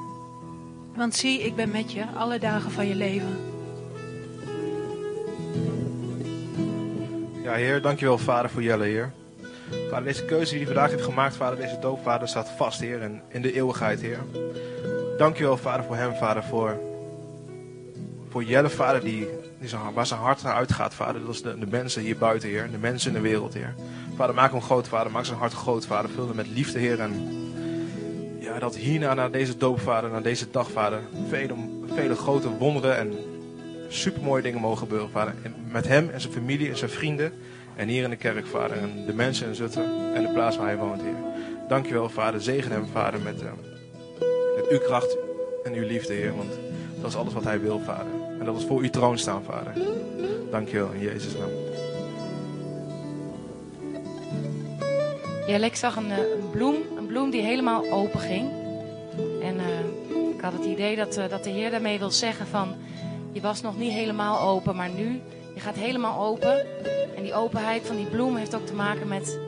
Want 0.96 1.16
zie, 1.16 1.42
ik 1.42 1.56
ben 1.56 1.72
met 1.72 1.92
je 1.92 2.06
alle 2.16 2.40
dagen 2.40 2.72
van 2.72 2.88
je 2.88 2.96
leven. 2.96 3.38
Ja, 7.44 7.54
Heer, 7.54 7.82
dankjewel, 7.82 8.18
Vader, 8.18 8.50
voor 8.50 8.64
Jelle, 8.64 8.84
Heer. 8.84 9.14
Vader, 9.90 10.04
deze 10.04 10.26
keuze 10.26 10.50
die 10.50 10.64
hij 10.64 10.74
vandaag 10.74 10.90
heeft 10.90 11.04
gemaakt, 11.04 11.36
Vader, 11.36 11.58
deze 11.58 11.80
doop, 11.80 12.04
Vader, 12.04 12.28
staat 12.28 12.50
vast, 12.50 12.80
Heer, 12.80 13.02
en 13.02 13.22
in 13.28 13.42
de 13.42 13.54
eeuwigheid, 13.54 14.02
Heer. 14.02 14.20
Dankjewel, 15.18 15.58
Vader, 15.58 15.86
voor 15.86 15.96
hem, 15.96 16.14
Vader, 16.14 16.44
voor, 16.44 16.80
voor 18.30 18.44
Jelle, 18.44 18.70
Vader, 18.70 19.02
die, 19.02 19.28
die 19.60 19.70
zijn, 19.70 19.82
waar 19.94 20.06
zijn 20.06 20.20
hart 20.20 20.44
naar 20.44 20.54
uitgaat, 20.54 20.94
Vader. 20.94 21.22
Dat 21.22 21.34
is 21.34 21.42
de, 21.42 21.60
de 21.60 21.68
mensen 21.68 22.02
hier 22.02 22.18
buiten, 22.18 22.50
Heer, 22.50 22.72
de 22.72 22.78
mensen 22.78 23.16
in 23.16 23.22
de 23.22 23.30
wereld, 23.30 23.54
Heer. 23.54 23.76
Vader, 24.16 24.36
maak 24.36 24.52
hem 24.52 24.62
groot, 24.62 24.88
Vader, 24.88 25.12
maak 25.12 25.26
zijn 25.26 25.38
hart 25.38 25.54
groot, 25.54 25.86
Vader. 25.86 26.10
Vul 26.10 26.28
hem 26.28 26.36
met 26.36 26.48
liefde, 26.48 26.80
Heer, 26.80 27.00
en 27.00 27.14
ja, 28.40 28.60
dat 28.60 28.76
hierna, 28.76 29.14
naar 29.14 29.32
deze 29.32 29.58
doop, 29.58 29.80
Vader, 29.80 30.10
naar 30.10 30.24
deze 30.24 30.48
dag, 30.52 30.72
Vader, 30.72 31.00
vele, 31.30 31.54
vele 31.94 32.16
grote 32.16 32.50
wonderen 32.50 32.98
en 32.98 33.14
supermooie 33.88 34.44
dingen 34.44 34.62
mogen 34.62 34.78
gebeuren, 34.78 35.10
Vader. 35.10 35.34
Met 35.72 35.88
hem 35.88 36.10
en 36.10 36.22
zijn 36.22 36.34
familie 36.34 36.70
en 36.70 36.78
zijn 36.78 36.92
vrienden. 36.92 37.34
En 37.76 37.88
hier 37.88 38.04
in 38.04 38.10
de 38.10 38.16
kerk, 38.16 38.48
Vader. 38.48 38.78
En 38.78 39.06
de 39.06 39.14
mensen 39.14 39.48
in 39.48 39.56
Zutten 39.56 40.14
en 40.14 40.22
de 40.24 40.30
plaats 40.34 40.58
waar 40.58 40.66
hij 40.66 40.78
woont, 40.78 41.02
Heer. 41.02 41.16
Dankjewel, 41.68 42.10
Vader. 42.10 42.42
Zegen 42.42 42.72
hem, 42.72 42.86
Vader, 42.86 43.22
met, 43.22 43.42
eh, 43.42 43.48
met 44.56 44.68
uw 44.70 44.80
kracht 44.80 45.18
en 45.64 45.74
uw 45.74 45.88
liefde, 45.88 46.14
Heer. 46.14 46.36
Want 46.36 46.52
dat 47.02 47.10
is 47.10 47.16
alles 47.16 47.34
wat 47.34 47.44
hij 47.44 47.60
wil, 47.60 47.80
Vader. 47.80 48.12
En 48.40 48.46
dat 48.46 48.58
is 48.58 48.66
voor 48.66 48.80
uw 48.80 48.90
troon 48.90 49.18
staan, 49.18 49.44
Vader. 49.44 49.74
Dankjewel, 50.52 50.92
in 50.92 51.00
Jezus' 51.00 51.38
naam. 51.38 51.50
Jelle, 55.48 55.66
ik 55.66 55.76
zag 55.76 55.96
een, 55.96 56.12
eh, 56.12 56.18
een 56.18 56.50
bloem, 56.52 56.76
een 56.98 57.06
bloem 57.06 57.30
die 57.30 57.42
helemaal 57.42 57.92
open 57.92 58.20
ging. 58.20 58.50
En 59.42 59.60
eh, 59.60 60.36
ik 60.36 60.42
had 60.42 60.54
het 60.54 60.66
idee 60.66 60.96
dat, 60.96 61.14
dat 61.30 61.44
de 61.44 61.50
Heer 61.50 61.72
daarmee 61.72 62.00
wil 62.00 62.12
zeggen 62.12 62.48
van... 62.48 62.76
Je 63.32 63.42
was 63.42 63.62
nog 63.62 63.78
niet 63.78 63.92
helemaal 63.92 64.42
open, 64.42 64.76
maar 64.76 64.90
nu, 64.90 65.22
je 65.56 65.62
gaat 65.62 65.76
helemaal 65.76 66.26
open. 66.26 66.66
En 67.16 67.24
die 67.24 67.34
openheid 67.34 67.88
van 67.88 67.96
die 67.96 68.06
bloem 68.06 68.36
heeft 68.36 68.56
ook 68.56 68.66
te 68.66 68.74
maken 68.74 69.08
met 69.08 69.40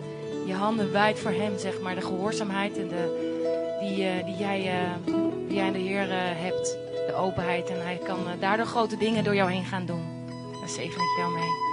je 0.45 0.53
handen 0.53 0.91
wijd 0.91 1.19
voor 1.19 1.31
hem, 1.31 1.57
zeg 1.57 1.81
maar. 1.81 1.95
De 1.95 2.01
gehoorzaamheid 2.01 2.77
en 2.77 2.87
de, 2.87 3.35
die, 3.79 4.07
eh, 4.07 4.25
die, 4.25 4.35
jij, 4.35 4.67
eh, 4.67 5.13
die 5.47 5.55
jij 5.55 5.65
aan 5.65 5.73
de 5.73 5.79
Heer 5.79 6.11
eh, 6.11 6.17
hebt. 6.19 6.77
De 7.07 7.13
openheid. 7.13 7.69
En 7.69 7.81
hij 7.83 7.99
kan 8.05 8.17
daardoor 8.39 8.65
grote 8.65 8.97
dingen 8.97 9.23
door 9.23 9.35
jou 9.35 9.51
heen 9.51 9.65
gaan 9.65 9.85
doen. 9.85 10.05
Daar 10.59 10.69
zegen 10.69 11.01
ik 11.01 11.17
jou 11.17 11.33
mee. 11.33 11.65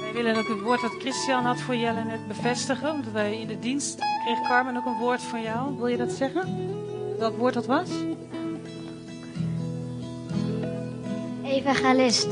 Wij 0.00 0.12
willen 0.12 0.36
ook 0.36 0.48
het 0.48 0.60
woord 0.60 0.80
dat 0.80 0.94
Christian 0.98 1.44
had 1.44 1.60
voor 1.60 1.76
Jelle 1.76 2.04
net 2.04 2.28
bevestigen. 2.28 2.90
Omdat 2.90 3.12
wij 3.12 3.40
in 3.40 3.46
de 3.46 3.58
dienst 3.58 3.98
kreeg 4.24 4.40
Carmen 4.48 4.76
ook 4.76 4.86
een 4.86 4.98
woord 4.98 5.22
van 5.22 5.42
jou. 5.42 5.76
Wil 5.76 5.86
je 5.86 5.96
dat 5.96 6.12
zeggen? 6.12 6.76
Welk 7.18 7.36
woord 7.36 7.54
dat 7.54 7.66
was? 7.66 7.88
Evangelist. 11.48 12.28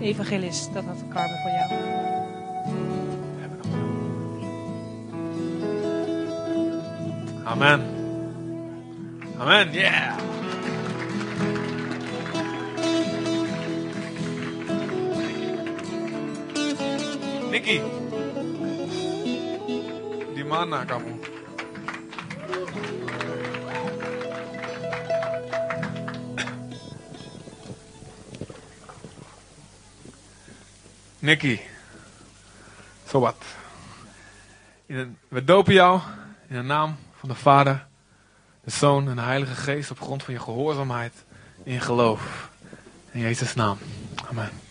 Evangelist, 0.00 0.72
dat 0.72 0.84
had 0.84 1.04
Carmen 1.08 1.38
voor 1.38 1.50
jou. 1.50 1.72
Amen. 7.44 7.80
Amen, 9.38 9.72
yeah. 9.72 10.16
Nicky. 17.50 17.80
Di 20.34 20.44
mana 20.44 20.84
kamu? 20.84 21.33
Nicky. 31.24 31.60
Zowat. 33.08 33.36
We 35.28 35.44
dopen 35.44 35.74
jou 35.74 36.00
in 36.48 36.56
de 36.56 36.62
naam 36.62 36.96
van 37.18 37.28
de 37.28 37.34
Vader, 37.34 37.86
de 38.64 38.70
Zoon 38.70 39.08
en 39.08 39.16
de 39.16 39.22
Heilige 39.22 39.54
Geest 39.54 39.90
op 39.90 40.00
grond 40.00 40.22
van 40.22 40.34
je 40.34 40.40
gehoorzaamheid 40.40 41.12
in 41.62 41.80
geloof. 41.80 42.50
In 43.10 43.20
Jezus' 43.20 43.54
naam. 43.54 43.78
Amen. 44.28 44.63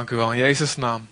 Dank 0.00 0.12
u 0.12 0.16
wel, 0.16 0.32
in 0.32 0.38
Jezus' 0.38 0.76
naam. 0.76 1.08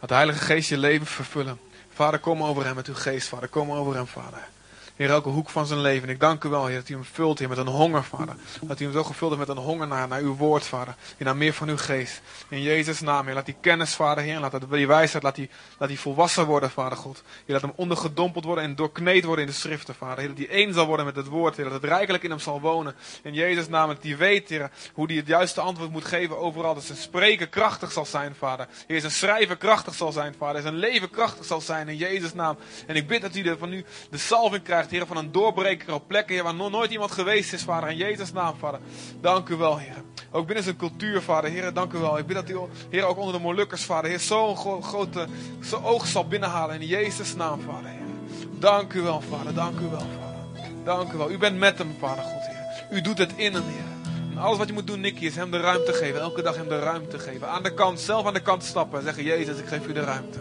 Laat 0.00 0.08
de 0.08 0.14
Heilige 0.14 0.44
Geest 0.44 0.68
je 0.68 0.78
leven 0.78 1.06
vervullen. 1.06 1.60
Vader, 1.94 2.18
kom 2.18 2.42
over 2.42 2.64
hem 2.64 2.74
met 2.74 2.86
uw 2.86 2.94
geest, 2.94 3.28
Vader. 3.28 3.48
Kom 3.48 3.72
over 3.72 3.94
hem, 3.94 4.06
Vader. 4.06 4.48
Heer, 4.96 5.10
elke 5.10 5.28
hoek 5.28 5.50
van 5.50 5.66
zijn 5.66 5.80
leven. 5.80 6.08
En 6.08 6.14
ik 6.14 6.20
dank 6.20 6.44
u 6.44 6.48
wel, 6.48 6.66
Heer, 6.66 6.78
dat 6.78 6.88
u 6.88 6.94
hem 6.94 7.04
vult, 7.04 7.38
Heer, 7.38 7.48
met 7.48 7.58
een 7.58 7.66
honger, 7.66 8.04
Vader. 8.04 8.36
Dat 8.60 8.80
u 8.80 8.84
hem 8.84 8.92
zo 8.92 9.04
gevuld 9.04 9.34
heeft 9.34 9.46
met 9.46 9.56
een 9.56 9.62
honger 9.62 9.86
naar, 9.86 10.08
naar 10.08 10.20
uw 10.20 10.36
woord, 10.36 10.64
Vader. 10.64 10.94
En 11.18 11.24
naar 11.24 11.36
meer 11.36 11.52
van 11.52 11.68
uw 11.68 11.76
geest. 11.76 12.20
In 12.48 12.62
Jezus' 12.62 13.00
naam, 13.00 13.24
Heer. 13.24 13.34
Laat 13.34 13.46
die 13.46 13.56
kennis, 13.60 13.94
Vader, 13.94 14.24
Heer. 14.24 14.40
Laat 14.40 14.70
die 14.70 14.86
wijsheid, 14.86 15.22
laat 15.22 15.34
die, 15.34 15.50
laat 15.78 15.88
die 15.88 16.00
volwassen 16.00 16.46
worden, 16.46 16.70
Vader 16.70 16.98
God. 16.98 17.22
Heer, 17.26 17.54
laat 17.54 17.62
hem 17.62 17.72
ondergedompeld 17.76 18.44
worden 18.44 18.64
en 18.64 18.74
doorkneed 18.74 19.24
worden 19.24 19.44
in 19.44 19.50
de 19.50 19.56
schriften, 19.56 19.94
Vader. 19.94 20.18
Heer, 20.18 20.28
dat 20.28 20.38
hij 20.38 20.48
één 20.48 20.74
zal 20.74 20.86
worden 20.86 21.06
met 21.06 21.16
het 21.16 21.26
woord, 21.26 21.56
Heer. 21.56 21.64
Dat 21.64 21.82
het 21.82 21.84
rijkelijk 21.84 22.22
in 22.22 22.30
hem 22.30 22.38
zal 22.38 22.60
wonen. 22.60 22.94
In 23.22 23.34
Jezus' 23.34 23.68
naam, 23.68 23.88
dat 23.88 24.02
hij 24.02 24.16
weet, 24.16 24.48
Heer, 24.48 24.70
hoe 24.92 25.06
hij 25.06 25.16
het 25.16 25.26
juiste 25.26 25.60
antwoord 25.60 25.90
moet 25.90 26.04
geven 26.04 26.38
overal. 26.38 26.74
Dat 26.74 26.84
zijn 26.84 26.98
spreken 26.98 27.48
krachtig 27.48 27.92
zal 27.92 28.06
zijn, 28.06 28.34
Vader. 28.34 28.68
Heer, 28.86 29.00
zijn 29.00 29.12
schrijven 29.12 29.58
krachtig 29.58 29.94
zal 29.94 30.12
zijn, 30.12 30.34
Vader. 30.38 30.62
Zijn 30.62 30.76
leven 30.76 31.10
krachtig 31.10 31.44
zal 31.44 31.60
zijn, 31.60 31.88
in 31.88 31.96
Jezus' 31.96 32.34
naam. 32.34 32.56
En 32.86 32.96
ik 32.96 33.06
bid 33.06 33.22
dat 33.22 33.36
u 33.36 33.56
van 33.58 33.72
u 33.72 33.84
de 34.10 34.18
salving 34.18 34.62
krijgt, 34.62 34.82
Heer, 34.90 35.06
van 35.06 35.16
een 35.16 35.32
doorbreker 35.32 35.94
op 35.94 36.08
plekken, 36.08 36.44
waar 36.44 36.54
nog 36.54 36.70
nooit 36.70 36.90
iemand 36.90 37.10
geweest 37.10 37.52
is, 37.52 37.62
Vader. 37.62 37.90
In 37.90 37.96
Jezus' 37.96 38.32
naam, 38.32 38.54
Vader. 38.58 38.80
Dank 39.20 39.48
u 39.48 39.56
wel, 39.56 39.78
Heer. 39.78 40.02
Ook 40.30 40.46
binnen 40.46 40.64
zijn 40.64 40.76
cultuur, 40.76 41.22
Vader. 41.22 41.50
Heer, 41.50 41.72
dank 41.72 41.92
u 41.92 41.98
wel. 41.98 42.18
Ik 42.18 42.26
bid 42.26 42.36
dat 42.36 42.50
u, 42.50 42.58
Heer, 42.90 43.04
ook 43.04 43.18
onder 43.18 43.34
de 43.34 43.40
Molukkers, 43.40 43.84
Vader. 43.84 44.10
Heer, 44.10 44.20
zo'n 44.20 44.56
gro- 44.56 44.80
grote 44.80 45.26
zo 45.62 45.80
oog 45.82 46.06
zal 46.06 46.26
binnenhalen. 46.26 46.80
In 46.80 46.86
Jezus' 46.86 47.34
naam, 47.34 47.60
Vader, 47.60 47.90
Heer. 47.90 48.48
Dank 48.58 48.92
u 48.92 49.00
wel, 49.00 49.20
Vader. 49.20 49.54
Dank 49.54 49.78
u 49.78 49.88
wel, 49.90 50.00
Vader. 50.00 50.70
Dank 50.84 51.12
u 51.12 51.16
wel. 51.16 51.30
U 51.30 51.38
bent 51.38 51.58
met 51.58 51.78
hem, 51.78 51.96
Vader 51.98 52.24
God, 52.24 52.46
Heer. 52.46 52.98
U 52.98 53.00
doet 53.00 53.18
het 53.18 53.32
in 53.36 53.54
hem, 53.54 53.64
Heer. 53.66 54.12
En 54.30 54.38
alles 54.38 54.58
wat 54.58 54.66
je 54.66 54.72
moet 54.72 54.86
doen, 54.86 55.00
Nicky, 55.00 55.24
is 55.24 55.36
hem 55.36 55.50
de 55.50 55.60
ruimte 55.60 55.92
geven. 55.92 56.20
Elke 56.20 56.42
dag 56.42 56.56
hem 56.56 56.68
de 56.68 56.78
ruimte 56.78 57.18
geven. 57.18 57.48
Aan 57.48 57.62
de 57.62 57.74
kant, 57.74 58.00
zelf 58.00 58.26
aan 58.26 58.34
de 58.34 58.42
kant 58.42 58.64
stappen. 58.64 58.98
En 58.98 59.04
zeggen, 59.04 59.24
Jezus, 59.24 59.58
ik 59.58 59.66
geef 59.66 59.86
u 59.86 59.92
de 59.92 60.00
ruimte. 60.00 60.38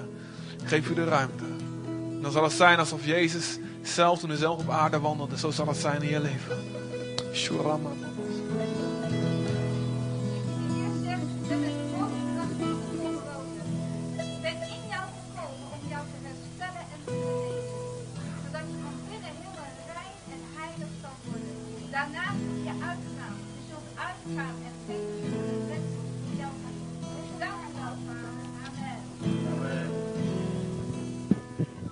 Ik 0.61 0.67
geef 0.67 0.89
u 0.89 0.93
de 0.93 1.03
ruimte. 1.03 1.43
Dan 2.21 2.31
zal 2.31 2.43
het 2.43 2.51
zijn 2.51 2.79
alsof 2.79 3.05
Jezus 3.05 3.57
zelf, 3.83 4.19
toen 4.19 4.29
hij 4.29 4.37
zelf 4.37 4.59
op 4.59 4.69
aarde 4.69 4.99
wandelde, 4.99 5.37
zo 5.37 5.51
zal 5.51 5.67
het 5.67 5.77
zijn 5.77 6.01
in 6.01 6.09
je 6.09 6.19
leven. 6.19 6.57
Shurama. 7.33 7.89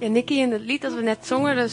Ja, 0.01 0.07
Nicky, 0.07 0.33
in 0.33 0.51
het 0.51 0.61
lied 0.61 0.81
dat 0.81 0.93
we 0.93 1.01
net 1.01 1.25
zongen, 1.25 1.69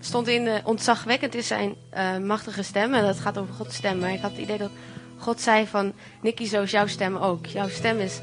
stond 0.00 0.28
in 0.28 0.46
eh, 0.46 0.66
ontzagwekkend 0.66 1.34
is 1.34 1.46
zijn 1.46 1.74
eh, 1.90 2.18
machtige 2.18 2.62
stem. 2.62 2.94
En 2.94 3.04
dat 3.04 3.18
gaat 3.18 3.38
over 3.38 3.54
Gods 3.54 3.76
stem. 3.76 3.98
Maar 3.98 4.12
ik 4.12 4.20
had 4.20 4.30
het 4.30 4.40
idee 4.40 4.58
dat 4.58 4.70
God 5.18 5.40
zei 5.40 5.66
van, 5.66 5.92
Nicky, 6.20 6.46
zo 6.46 6.62
is 6.62 6.70
jouw 6.70 6.86
stem 6.86 7.16
ook. 7.16 7.46
Jouw 7.46 7.68
stem 7.68 7.98
is 7.98 8.20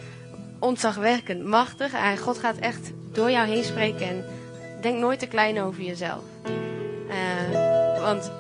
ontzagwekkend, 0.60 1.44
machtig. 1.44 1.94
En 1.94 2.18
God 2.18 2.38
gaat 2.38 2.58
echt 2.58 2.92
door 3.12 3.32
jou 3.32 3.48
heen 3.48 3.64
spreken. 3.64 4.08
En 4.08 4.26
denk 4.82 4.98
nooit 4.98 5.20
te 5.20 5.28
klein 5.28 5.62
over 5.62 5.82
jezelf. 5.82 6.24
Eh, 7.10 8.02
want 8.02 8.32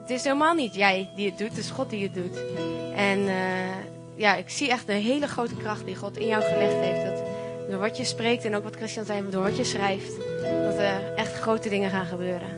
het 0.00 0.10
is 0.10 0.24
helemaal 0.24 0.54
niet 0.54 0.74
jij 0.74 1.10
die 1.16 1.28
het 1.28 1.38
doet, 1.38 1.48
het 1.48 1.58
is 1.58 1.70
God 1.70 1.90
die 1.90 2.02
het 2.02 2.14
doet. 2.14 2.38
En 2.94 3.18
ja, 4.16 4.34
ik 4.34 4.50
zie 4.50 4.70
echt 4.70 4.88
een 4.88 5.02
hele 5.02 5.26
grote 5.26 5.56
kracht 5.56 5.84
die 5.84 5.96
God 5.96 6.16
in 6.16 6.26
jou 6.26 6.42
gelegd 6.42 6.80
heeft. 6.80 7.04
Dat 7.04 7.22
door 7.70 7.78
wat 7.78 7.96
je 7.96 8.04
spreekt 8.04 8.44
en 8.44 8.56
ook 8.56 8.64
wat 8.64 8.76
Christian 8.76 9.04
zei, 9.04 9.30
door 9.30 9.42
wat 9.42 9.56
je 9.56 9.64
schrijft, 9.64 10.12
dat 10.42 10.78
er 10.78 11.14
echt 11.14 11.34
grote 11.40 11.68
dingen 11.68 11.90
gaan 11.90 12.06
gebeuren. 12.06 12.48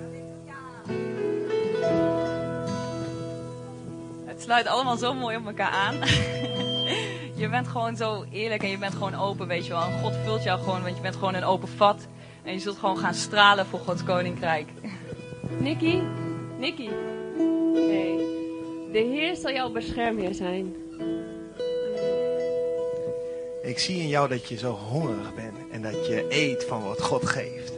Het 4.24 4.42
sluit 4.42 4.66
allemaal 4.66 4.96
zo 4.96 5.14
mooi 5.14 5.36
op 5.36 5.46
elkaar 5.46 5.70
aan. 5.70 5.94
je 7.42 7.48
bent 7.50 7.68
gewoon 7.68 7.96
zo 7.96 8.24
eerlijk 8.30 8.62
en 8.62 8.68
je 8.68 8.78
bent 8.78 8.94
gewoon 8.94 9.14
open, 9.14 9.46
weet 9.46 9.66
je 9.66 9.72
wel. 9.72 9.82
En 9.82 10.00
God 10.00 10.12
vult 10.24 10.42
jou 10.42 10.60
gewoon, 10.60 10.82
want 10.82 10.96
je 10.96 11.02
bent 11.02 11.16
gewoon 11.16 11.34
een 11.34 11.44
open 11.44 11.68
vat. 11.68 12.06
En 12.42 12.52
je 12.52 12.58
zult 12.58 12.78
gewoon 12.78 12.98
gaan 12.98 13.14
stralen 13.14 13.66
voor 13.66 13.78
Gods 13.78 14.04
koninkrijk. 14.04 14.68
Nicky, 15.58 16.00
Nicky. 16.58 16.88
Hey. 17.74 18.16
De 18.92 18.98
Heer 18.98 19.36
zal 19.36 19.52
jouw 19.52 19.70
beschermheer 19.70 20.34
zijn. 20.34 20.81
Ik 23.62 23.78
zie 23.78 24.00
in 24.00 24.08
jou 24.08 24.28
dat 24.28 24.48
je 24.48 24.56
zo 24.56 24.70
hongerig 24.72 25.34
bent 25.34 25.56
en 25.70 25.82
dat 25.82 26.06
je 26.06 26.26
eet 26.28 26.64
van 26.64 26.82
wat 26.82 27.02
God 27.02 27.26
geeft. 27.26 27.72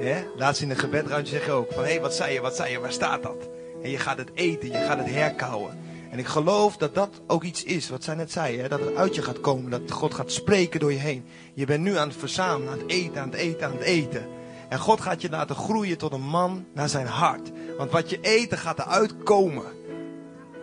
Hè? 0.00 0.24
Laatst 0.36 0.62
in 0.62 0.70
een 0.70 0.76
gebedruimte 0.76 1.30
zeg 1.30 1.44
je 1.44 1.50
ook 1.50 1.72
van, 1.72 1.82
hé, 1.82 1.90
hey, 1.90 2.00
wat 2.00 2.14
zei 2.14 2.32
je, 2.32 2.40
wat 2.40 2.56
zei 2.56 2.72
je, 2.72 2.80
waar 2.80 2.92
staat 2.92 3.22
dat? 3.22 3.48
En 3.82 3.90
je 3.90 3.98
gaat 3.98 4.18
het 4.18 4.30
eten, 4.34 4.68
je 4.68 4.84
gaat 4.84 4.98
het 4.98 5.10
herkauwen. 5.10 5.78
En 6.10 6.18
ik 6.18 6.26
geloof 6.26 6.76
dat 6.76 6.94
dat 6.94 7.20
ook 7.26 7.42
iets 7.42 7.64
is, 7.64 7.88
wat 7.88 8.04
zij 8.04 8.14
net 8.14 8.32
zei, 8.32 8.58
hè? 8.58 8.68
dat 8.68 8.80
het 8.80 8.94
uit 8.94 9.14
je 9.14 9.22
gaat 9.22 9.40
komen, 9.40 9.70
dat 9.70 9.90
God 9.90 10.14
gaat 10.14 10.32
spreken 10.32 10.80
door 10.80 10.92
je 10.92 10.98
heen. 10.98 11.24
Je 11.54 11.66
bent 11.66 11.82
nu 11.82 11.96
aan 11.96 12.08
het 12.08 12.16
verzamelen, 12.16 12.72
aan 12.72 12.78
het 12.78 12.90
eten, 12.90 13.20
aan 13.20 13.30
het 13.30 13.38
eten, 13.38 13.66
aan 13.66 13.72
het 13.72 13.80
eten. 13.80 14.26
En 14.68 14.78
God 14.78 15.00
gaat 15.00 15.22
je 15.22 15.30
laten 15.30 15.56
groeien 15.56 15.98
tot 15.98 16.12
een 16.12 16.26
man 16.26 16.66
naar 16.72 16.88
zijn 16.88 17.06
hart. 17.06 17.50
Want 17.76 17.90
wat 17.90 18.10
je 18.10 18.18
eten 18.20 18.58
gaat 18.58 18.78
eruit 18.78 19.22
komen. 19.22 19.64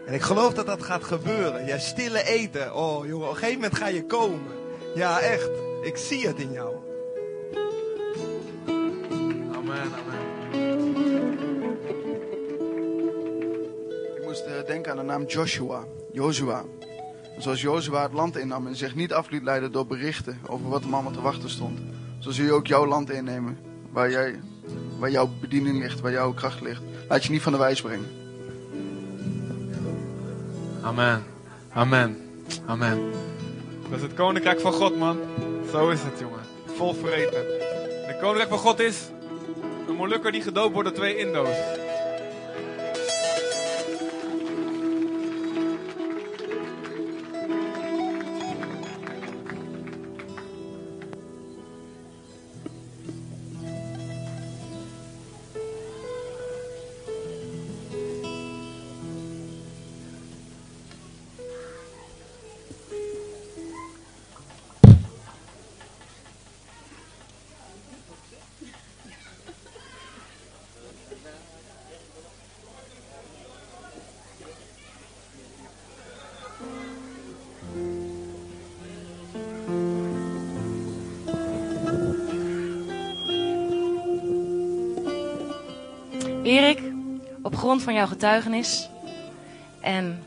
En 0.05 0.13
ik 0.13 0.21
geloof 0.21 0.53
dat 0.53 0.65
dat 0.65 0.83
gaat 0.83 1.03
gebeuren. 1.03 1.65
Jij 1.65 1.79
stille 1.79 2.23
eten. 2.23 2.75
Oh 2.75 3.05
jongen, 3.05 3.25
op 3.25 3.31
een 3.31 3.37
gegeven 3.37 3.61
moment 3.61 3.77
ga 3.77 3.87
je 3.87 4.05
komen. 4.05 4.60
Ja, 4.95 5.19
echt. 5.19 5.49
Ik 5.81 5.97
zie 5.97 6.27
het 6.27 6.39
in 6.39 6.51
jou. 6.51 6.75
Amen, 9.55 9.81
amen. 9.81 10.19
Ik 14.15 14.23
moest 14.23 14.45
eh, 14.45 14.65
denken 14.65 14.91
aan 14.91 14.97
de 14.97 15.03
naam 15.03 15.25
Joshua. 15.25 15.85
Joshua. 16.11 16.63
Zoals 17.37 17.61
Joshua 17.61 18.01
het 18.01 18.13
land 18.13 18.37
innam 18.37 18.67
en 18.67 18.75
zich 18.75 18.95
niet 18.95 19.13
af 19.13 19.29
liet 19.29 19.43
leiden 19.43 19.71
door 19.71 19.87
berichten 19.87 20.39
over 20.47 20.69
wat 20.69 20.83
hem 20.83 20.93
allemaal 20.93 21.11
te 21.11 21.21
wachten 21.21 21.49
stond. 21.49 21.79
Zo 22.19 22.31
zul 22.31 22.45
je 22.45 22.53
ook 22.53 22.67
jouw 22.67 22.85
land 22.85 23.11
innemen. 23.11 23.57
Waar, 23.91 24.11
jij, 24.11 24.39
waar 24.99 25.11
jouw 25.11 25.29
bediening 25.41 25.79
ligt, 25.79 25.99
waar 25.99 26.11
jouw 26.11 26.33
kracht 26.33 26.61
ligt. 26.61 26.81
Laat 27.09 27.23
je 27.23 27.31
niet 27.31 27.41
van 27.41 27.51
de 27.51 27.57
wijs 27.57 27.81
brengen. 27.81 28.07
Amen. 30.81 31.23
Amen. 31.73 32.17
Amen. 32.65 33.11
Dat 33.91 33.99
is 33.99 34.05
het 34.05 34.15
koninkrijk 34.15 34.59
van 34.59 34.73
God, 34.73 34.97
man. 34.97 35.19
Zo 35.71 35.89
is 35.89 36.03
het, 36.03 36.19
jongen. 36.19 36.39
Vol 36.65 36.93
vreten. 36.93 37.45
Het 38.07 38.17
koninkrijk 38.19 38.49
van 38.49 38.57
God 38.57 38.79
is 38.79 39.09
een 39.87 39.95
Molukker 39.95 40.31
die 40.31 40.41
gedoopt 40.41 40.73
wordt 40.73 40.89
door 40.89 40.97
twee 40.97 41.17
Indo's. 41.17 41.80
Grond 87.71 87.85
van 87.85 87.93
jouw 87.99 88.07
getuigenis 88.07 88.89
en 89.81 90.23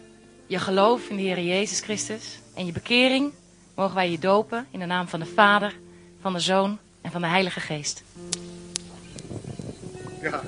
je 0.47 0.59
geloof 0.59 1.09
in 1.09 1.17
de 1.17 1.23
Heer 1.23 1.41
Jezus 1.41 1.81
Christus 1.81 2.41
en 2.55 2.67
je 2.67 2.73
bekering, 2.73 3.33
mogen 3.75 3.95
wij 3.95 4.11
je 4.11 4.19
dopen 4.19 4.67
in 4.71 4.79
de 4.79 4.85
naam 4.85 5.09
van 5.09 5.21
de 5.21 5.27
Vader, 5.27 5.75
van 6.21 6.33
de 6.33 6.39
Zoon 6.39 6.79
en 7.01 7.11
van 7.11 7.21
de 7.21 7.27
Heilige 7.27 7.61
Geest. 7.61 8.03
Ja. 10.21 10.43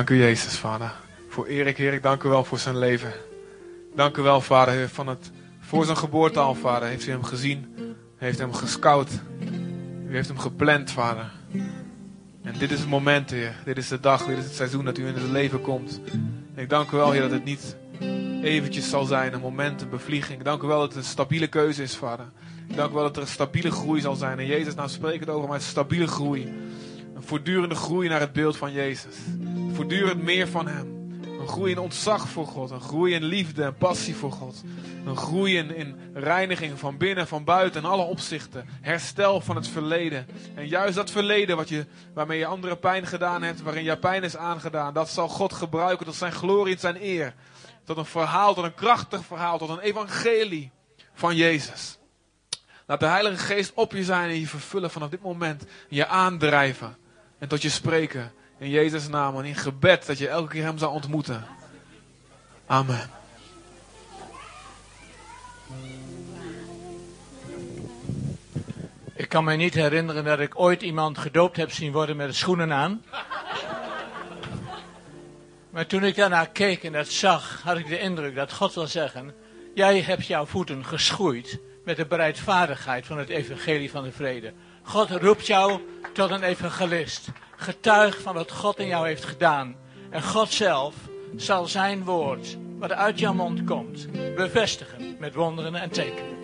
Dank 0.00 0.12
u, 0.12 0.18
Jezus, 0.18 0.56
Vader. 0.56 0.92
Voor 1.28 1.46
Erik, 1.46 1.76
Heer, 1.76 1.92
ik 1.92 2.02
dank 2.02 2.22
u 2.22 2.28
wel 2.28 2.44
voor 2.44 2.58
zijn 2.58 2.78
leven. 2.78 3.12
Dank 3.94 4.16
u 4.16 4.22
wel, 4.22 4.40
Vader, 4.40 4.88
van 4.88 5.06
het, 5.06 5.30
voor 5.60 5.84
zijn 5.84 5.96
geboorte 5.96 6.38
al, 6.38 6.54
Vader. 6.54 6.88
Heeft 6.88 7.06
u 7.06 7.10
hem 7.10 7.22
gezien, 7.22 7.74
heeft 8.16 8.38
hem 8.38 8.52
gescout. 8.52 9.10
U 10.08 10.14
heeft 10.14 10.28
hem 10.28 10.38
gepland, 10.38 10.90
Vader. 10.90 11.30
En 12.42 12.54
dit 12.58 12.70
is 12.70 12.78
het 12.80 12.88
moment, 12.88 13.30
Heer. 13.30 13.54
Dit 13.64 13.76
is 13.76 13.88
de 13.88 14.00
dag, 14.00 14.24
dit 14.24 14.38
is 14.38 14.44
het 14.44 14.54
seizoen 14.54 14.84
dat 14.84 14.98
u 14.98 15.06
in 15.06 15.14
het 15.14 15.30
leven 15.30 15.60
komt. 15.60 16.00
En 16.54 16.62
ik 16.62 16.68
dank 16.68 16.90
u 16.90 16.96
wel, 16.96 17.10
Heer, 17.10 17.20
dat 17.20 17.30
het 17.30 17.44
niet 17.44 17.76
eventjes 18.42 18.90
zal 18.90 19.04
zijn, 19.04 19.32
een 19.32 19.40
moment, 19.40 19.82
een 19.82 19.90
bevlieging. 19.90 20.42
Dank 20.42 20.62
u 20.62 20.66
wel 20.66 20.80
dat 20.80 20.88
het 20.88 20.96
een 20.96 21.10
stabiele 21.10 21.46
keuze 21.46 21.82
is, 21.82 21.96
Vader. 21.96 22.26
Ik 22.68 22.76
dank 22.76 22.90
u 22.90 22.94
wel 22.94 23.02
dat 23.02 23.16
er 23.16 23.22
een 23.22 23.28
stabiele 23.28 23.70
groei 23.70 24.00
zal 24.00 24.14
zijn. 24.14 24.38
En 24.38 24.46
Jezus, 24.46 24.74
nou 24.74 24.88
spreek 24.88 25.20
het 25.20 25.28
over, 25.28 25.48
maar 25.48 25.56
een 25.56 25.62
stabiele 25.62 26.06
groei. 26.06 26.42
Een 27.14 27.22
voortdurende 27.22 27.74
groei 27.74 28.08
naar 28.08 28.20
het 28.20 28.32
beeld 28.32 28.56
van 28.56 28.72
Jezus. 28.72 29.14
Voortdurend 29.80 30.22
meer 30.22 30.48
van 30.48 30.66
Hem. 30.66 31.18
Een 31.40 31.48
groei 31.48 31.70
in 31.70 31.78
ontzag 31.78 32.28
voor 32.28 32.46
God. 32.46 32.70
Een 32.70 32.80
groei 32.80 33.14
in 33.14 33.24
liefde 33.24 33.64
en 33.64 33.76
passie 33.76 34.16
voor 34.16 34.32
God. 34.32 34.62
Een 35.04 35.16
groei 35.16 35.56
in, 35.56 35.74
in 35.74 35.96
reiniging 36.14 36.78
van 36.78 36.96
binnen, 36.96 37.26
van 37.26 37.44
buiten, 37.44 37.82
in 37.82 37.88
alle 37.88 38.02
opzichten. 38.02 38.68
Herstel 38.80 39.40
van 39.40 39.56
het 39.56 39.68
verleden. 39.68 40.26
En 40.54 40.68
juist 40.68 40.94
dat 40.94 41.10
verleden 41.10 41.56
wat 41.56 41.68
je, 41.68 41.86
waarmee 42.14 42.38
je 42.38 42.46
andere 42.46 42.76
pijn 42.76 43.06
gedaan 43.06 43.42
hebt, 43.42 43.62
waarin 43.62 43.84
je 43.84 43.98
pijn 43.98 44.22
is 44.22 44.36
aangedaan, 44.36 44.94
dat 44.94 45.08
zal 45.08 45.28
God 45.28 45.52
gebruiken 45.52 46.06
tot 46.06 46.14
zijn 46.14 46.32
glorie 46.32 46.74
en 46.74 46.80
zijn 46.80 47.02
eer. 47.02 47.34
Tot 47.84 47.96
een 47.96 48.04
verhaal, 48.04 48.54
tot 48.54 48.64
een 48.64 48.74
krachtig 48.74 49.24
verhaal, 49.24 49.58
tot 49.58 49.68
een 49.68 49.80
evangelie 49.80 50.70
van 51.14 51.36
Jezus. 51.36 51.98
Laat 52.86 53.00
de 53.00 53.06
Heilige 53.06 53.44
Geest 53.44 53.72
op 53.74 53.92
je 53.92 54.04
zijn 54.04 54.30
en 54.30 54.40
je 54.40 54.46
vervullen 54.46 54.90
vanaf 54.90 55.08
dit 55.08 55.22
moment. 55.22 55.64
Je 55.88 56.06
aandrijven 56.06 56.96
en 57.38 57.48
tot 57.48 57.62
je 57.62 57.70
spreken. 57.70 58.32
In 58.60 58.70
Jezus' 58.70 59.08
naam 59.08 59.36
en 59.38 59.44
in 59.44 59.54
gebed 59.54 60.06
dat 60.06 60.18
je 60.18 60.28
elke 60.28 60.48
keer 60.52 60.62
Hem 60.62 60.78
zal 60.78 60.92
ontmoeten. 60.92 61.44
Amen. 62.66 63.10
Ik 69.14 69.28
kan 69.28 69.44
me 69.44 69.54
niet 69.54 69.74
herinneren 69.74 70.24
dat 70.24 70.40
ik 70.40 70.60
ooit 70.60 70.82
iemand 70.82 71.18
gedoopt 71.18 71.56
heb 71.56 71.70
zien 71.70 71.92
worden 71.92 72.16
met 72.16 72.26
de 72.26 72.32
schoenen 72.32 72.72
aan. 72.72 73.04
Maar 75.70 75.86
toen 75.86 76.04
ik 76.04 76.16
daarnaar 76.16 76.48
keek 76.48 76.84
en 76.84 76.92
dat 76.92 77.08
zag, 77.08 77.62
had 77.62 77.76
ik 77.76 77.88
de 77.88 77.98
indruk 77.98 78.34
dat 78.34 78.52
God 78.52 78.74
wil 78.74 78.86
zeggen: 78.86 79.34
Jij 79.74 80.00
hebt 80.00 80.26
jouw 80.26 80.46
voeten 80.46 80.84
geschoeid 80.84 81.58
met 81.84 81.96
de 81.96 82.06
bereidvaardigheid 82.06 83.06
van 83.06 83.18
het 83.18 83.28
evangelie 83.28 83.90
van 83.90 84.04
de 84.04 84.12
vrede. 84.12 84.52
God 84.82 85.10
roept 85.10 85.46
jou 85.46 85.80
tot 86.12 86.30
een 86.30 86.42
evangelist. 86.42 87.28
Getuig 87.60 88.20
van 88.20 88.34
wat 88.34 88.50
God 88.50 88.78
in 88.78 88.86
jou 88.86 89.06
heeft 89.06 89.24
gedaan. 89.24 89.76
En 90.10 90.22
God 90.22 90.52
zelf 90.52 90.94
zal 91.36 91.66
zijn 91.66 92.04
woord, 92.04 92.56
wat 92.78 92.92
uit 92.92 93.18
jouw 93.18 93.34
mond 93.34 93.64
komt, 93.64 94.08
bevestigen 94.36 95.16
met 95.18 95.34
wonderen 95.34 95.74
en 95.74 95.90
tekenen. 95.90 96.38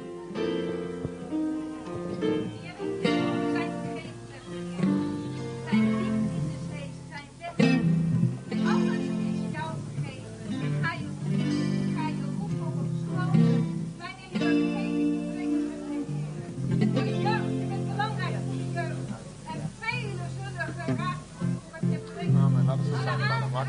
Ik 23.57 23.65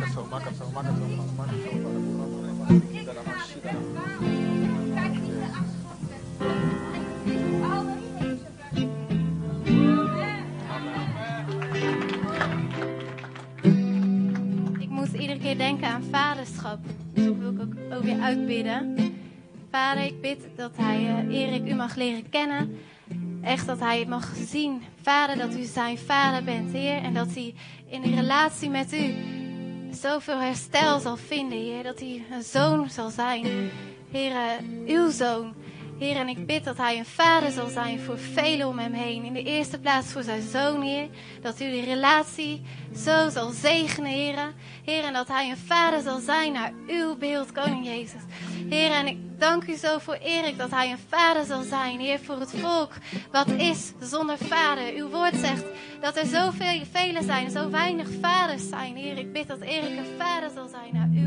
moest 14.89 15.13
iedere 15.13 15.39
keer 15.39 15.57
denken 15.57 15.87
aan 15.87 16.03
vaderschap. 16.11 16.79
Dus 17.13 17.25
dat 17.25 17.35
wil 17.35 17.51
ik 17.51 17.61
ook, 17.61 17.73
ook 17.93 18.03
weer 18.03 18.19
uitbidden. 18.19 18.95
Vader, 19.71 20.03
ik 20.03 20.21
bid 20.21 20.39
dat 20.55 20.77
hij 20.77 20.97
eh, 20.97 21.39
Erik 21.39 21.71
u 21.71 21.75
mag 21.75 21.95
leren 21.95 22.29
kennen. 22.29 22.77
Echt 23.41 23.65
dat 23.65 23.79
hij 23.79 24.05
mag 24.05 24.33
zien. 24.35 24.81
Vader, 25.01 25.37
dat 25.37 25.55
u 25.55 25.63
zijn 25.63 25.97
vader 25.97 26.43
bent, 26.43 26.71
Heer. 26.71 27.03
En 27.03 27.13
dat 27.13 27.33
hij 27.33 27.53
in 27.89 28.03
een 28.03 28.15
relatie 28.15 28.69
met 28.69 28.93
u 28.93 29.13
zoveel 29.91 30.39
herstel 30.39 30.99
zal 30.99 31.17
vinden, 31.17 31.57
Heer. 31.57 31.83
Dat 31.83 31.99
hij 31.99 32.25
een 32.31 32.43
zoon 32.43 32.89
zal 32.89 33.09
zijn. 33.09 33.69
Heer, 34.11 34.33
uw 34.85 35.11
zoon. 35.11 35.53
Heer, 35.99 36.15
en 36.15 36.27
ik 36.27 36.45
bid 36.45 36.63
dat 36.63 36.77
hij 36.77 36.97
een 36.97 37.05
vader 37.05 37.51
zal 37.51 37.67
zijn 37.67 37.99
voor 37.99 38.17
velen 38.17 38.67
om 38.67 38.79
hem 38.79 38.93
heen. 38.93 39.23
In 39.23 39.33
de 39.33 39.43
eerste 39.43 39.79
plaats 39.79 40.11
voor 40.11 40.23
zijn 40.23 40.41
zoon, 40.41 40.81
Heer. 40.81 41.07
Dat 41.41 41.61
u 41.61 41.71
die 41.71 41.85
relatie 41.85 42.61
zo 42.95 43.29
zal 43.29 43.49
zegenen, 43.49 44.11
Heer. 44.11 44.53
Heer, 44.83 45.03
en 45.03 45.13
dat 45.13 45.27
hij 45.27 45.49
een 45.49 45.57
vader 45.57 46.01
zal 46.01 46.19
zijn 46.19 46.53
naar 46.53 46.71
uw 46.87 47.17
beeld, 47.17 47.51
Koning 47.51 47.85
Jezus. 47.85 48.21
Heer, 48.69 48.91
en 48.91 49.07
ik 49.07 49.17
dank 49.39 49.67
u 49.67 49.75
zo 49.75 49.97
voor 49.97 50.17
Erik 50.21 50.57
dat 50.57 50.71
hij 50.71 50.91
een 50.91 50.99
vader 51.07 51.45
zal 51.45 51.61
zijn, 51.61 51.99
Heer, 51.99 52.19
voor 52.19 52.39
het 52.39 52.53
volk. 52.55 52.91
Wat 53.31 53.47
is 53.47 53.91
zonder 53.99 54.37
vader? 54.37 54.93
Uw 54.93 55.09
woord 55.09 55.35
zegt 55.35 55.65
dat 56.01 56.17
er 56.17 56.25
zoveel 56.25 56.81
velen 56.91 57.23
zijn, 57.23 57.51
zo 57.51 57.69
weinig 57.69 58.07
vaders 58.21 58.69
zijn. 58.69 58.95
Heer, 58.95 59.17
ik 59.17 59.33
bid 59.33 59.47
dat 59.47 59.61
Erik 59.61 59.97
een 59.97 60.17
vader 60.17 60.49
zal 60.49 60.67
zijn 60.67 60.93
naar 60.93 61.09
uw 61.13 61.26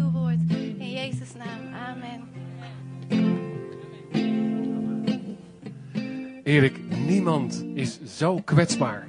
Erik, 6.44 6.78
niemand 7.06 7.64
is 7.74 7.98
zo 8.16 8.40
kwetsbaar 8.44 9.08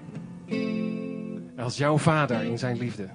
als 1.57 1.77
jouw 1.77 1.97
vader 1.97 2.43
in 2.43 2.57
zijn 2.57 2.77
liefde. 2.77 3.09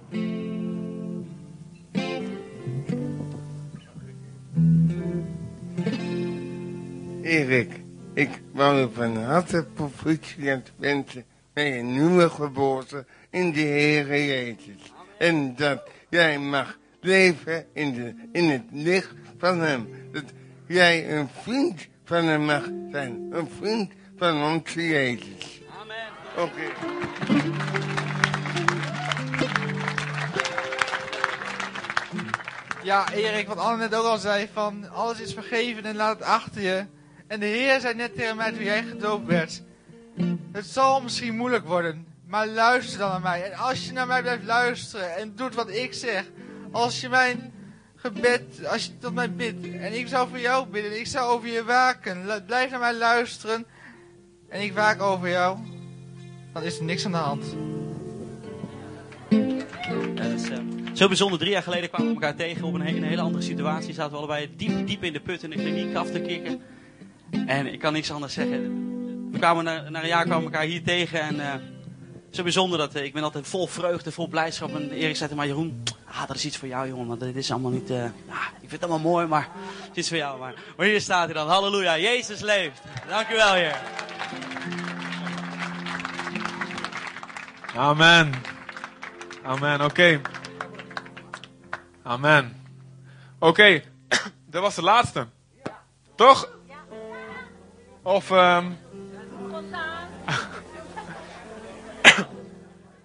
Erik, 7.22 7.80
ik 8.14 8.40
wou 8.52 8.78
je 8.78 8.88
van 8.92 9.16
harte 9.16 9.66
proficiat 9.74 10.70
wensen 10.76 11.24
met 11.54 11.66
je 11.66 11.82
nieuwe 11.82 12.30
geboorte 12.30 13.04
in 13.30 13.52
de 13.52 13.60
Heere 13.60 14.26
Jezus. 14.26 14.92
En 15.18 15.56
dat 15.56 15.82
jij 16.08 16.38
mag 16.38 16.78
leven 17.00 17.66
in, 17.72 17.94
de, 17.94 18.14
in 18.32 18.48
het 18.48 18.64
licht 18.70 19.14
van 19.38 19.60
hem. 19.60 19.88
Dat 20.12 20.24
jij 20.66 21.18
een 21.18 21.28
vriend 21.28 21.88
van 22.04 22.24
hem 22.24 22.44
mag 22.44 22.70
zijn. 22.92 23.26
Een 23.30 23.48
vriend 23.58 23.92
van 24.18 24.42
onze 24.42 24.88
Jezus. 24.88 25.60
Amen. 25.80 26.06
Oké. 26.36 26.62
Ja, 32.82 33.12
Erik, 33.12 33.48
wat 33.48 33.58
Anne 33.58 33.76
net 33.76 33.94
ook 33.94 34.04
al 34.04 34.18
zei, 34.18 34.48
van 34.52 34.90
alles 34.90 35.20
is 35.20 35.34
vergeven 35.34 35.84
en 35.84 35.96
laat 35.96 36.18
het 36.18 36.28
achter 36.28 36.62
je. 36.62 36.86
En 37.26 37.40
de 37.40 37.46
Heer 37.46 37.80
zei 37.80 37.94
net 37.94 38.14
tegen 38.14 38.36
mij 38.36 38.52
toen 38.52 38.64
jij 38.64 38.82
gedoopt 38.82 39.26
werd. 39.26 39.62
Het 40.52 40.66
zal 40.66 41.00
misschien 41.00 41.36
moeilijk 41.36 41.66
worden, 41.66 42.06
maar 42.26 42.46
luister 42.46 42.98
dan 42.98 43.10
naar 43.10 43.20
mij. 43.20 43.42
En 43.42 43.58
als 43.58 43.86
je 43.86 43.92
naar 43.92 44.06
mij 44.06 44.22
blijft 44.22 44.44
luisteren 44.44 45.16
en 45.16 45.32
doet 45.36 45.54
wat 45.54 45.68
ik 45.68 45.94
zeg. 45.94 46.24
Als 46.70 47.00
je 47.00 47.08
mijn 47.08 47.52
gebed, 47.96 48.66
als 48.66 48.84
je 48.84 48.98
tot 48.98 49.14
mij 49.14 49.32
bidt. 49.32 49.66
En 49.74 49.98
ik 49.98 50.08
zou 50.08 50.28
voor 50.28 50.40
jou 50.40 50.66
bidden, 50.66 50.98
ik 50.98 51.06
zou 51.06 51.30
over 51.30 51.48
je 51.48 51.64
waken. 51.64 52.44
Blijf 52.46 52.70
naar 52.70 52.80
mij 52.80 52.94
luisteren. 52.94 53.66
En 54.48 54.62
ik 54.62 54.72
waak 54.72 55.02
over 55.02 55.28
jou. 55.28 55.58
Dan 56.52 56.62
is 56.62 56.78
er 56.78 56.84
niks 56.84 57.04
aan 57.04 57.12
de 57.12 57.18
hand. 57.18 57.56
Eh, 60.16 60.58
zo 60.92 61.08
bijzonder. 61.08 61.38
Drie 61.38 61.50
jaar 61.50 61.62
geleden 61.62 61.88
kwamen 61.88 62.08
we 62.08 62.14
elkaar 62.14 62.36
tegen 62.36 62.64
op 62.64 62.74
een, 62.74 62.86
een 62.86 63.02
hele 63.02 63.20
andere 63.20 63.44
situatie. 63.44 63.94
Zaten 63.94 64.12
we 64.12 64.18
allebei 64.18 64.50
diep, 64.56 64.86
diep 64.86 65.04
in 65.04 65.12
de 65.12 65.20
put 65.20 65.42
in 65.42 65.50
de 65.50 65.56
kliniek 65.56 65.96
af 65.96 66.10
te 66.10 66.20
kicken. 66.20 66.60
En 67.46 67.72
ik 67.72 67.78
kan 67.78 67.92
niks 67.92 68.10
anders 68.10 68.32
zeggen. 68.32 68.84
We 69.32 69.38
kwamen 69.38 69.64
na, 69.64 69.88
na 69.88 70.02
een 70.02 70.08
jaar 70.08 70.24
kwamen 70.24 70.44
we 70.44 70.52
elkaar 70.52 70.66
hier 70.66 70.82
tegen. 70.82 71.20
En 71.20 71.40
eh, 71.40 71.54
zo 72.30 72.42
bijzonder 72.42 72.78
dat 72.78 72.94
eh, 72.94 73.04
ik 73.04 73.12
ben 73.12 73.22
altijd 73.22 73.46
vol 73.46 73.66
vreugde, 73.66 74.12
vol 74.12 74.28
blijdschap. 74.28 74.74
En 74.74 74.90
Erik 74.90 75.16
zei 75.16 75.30
tegen 75.30 75.46
Jeroen, 75.46 75.82
ah, 76.04 76.26
dat 76.26 76.36
is 76.36 76.44
iets 76.44 76.56
voor 76.56 76.68
jou 76.68 76.88
jongen. 76.88 77.06
Want 77.06 77.20
dit 77.20 77.36
is 77.36 77.50
allemaal 77.50 77.70
niet, 77.70 77.88
ja, 77.88 78.12
ik 78.60 78.68
vind 78.68 78.70
het 78.70 78.82
allemaal 78.82 79.10
mooi, 79.10 79.26
maar 79.26 79.48
het 79.80 79.90
is 79.90 79.96
iets 79.96 80.08
voor 80.08 80.16
jou. 80.16 80.38
Maar, 80.38 80.54
maar 80.76 80.86
hier 80.86 81.00
staat 81.00 81.24
hij 81.24 81.34
dan, 81.34 81.48
halleluja, 81.48 81.98
Jezus 81.98 82.40
leeft. 82.40 82.80
Dank 83.08 83.28
u 83.28 83.34
wel, 83.34 83.52
Heer. 83.52 84.05
Amen. 87.76 88.32
Amen, 89.42 89.80
oké. 89.80 90.20
Amen. 92.02 92.62
Oké, 93.38 93.82
dat 94.50 94.62
was 94.62 94.74
de 94.74 94.82
laatste. 94.82 95.26
Toch? 96.14 96.48
Of, 98.02 98.30
ehm 98.30 98.66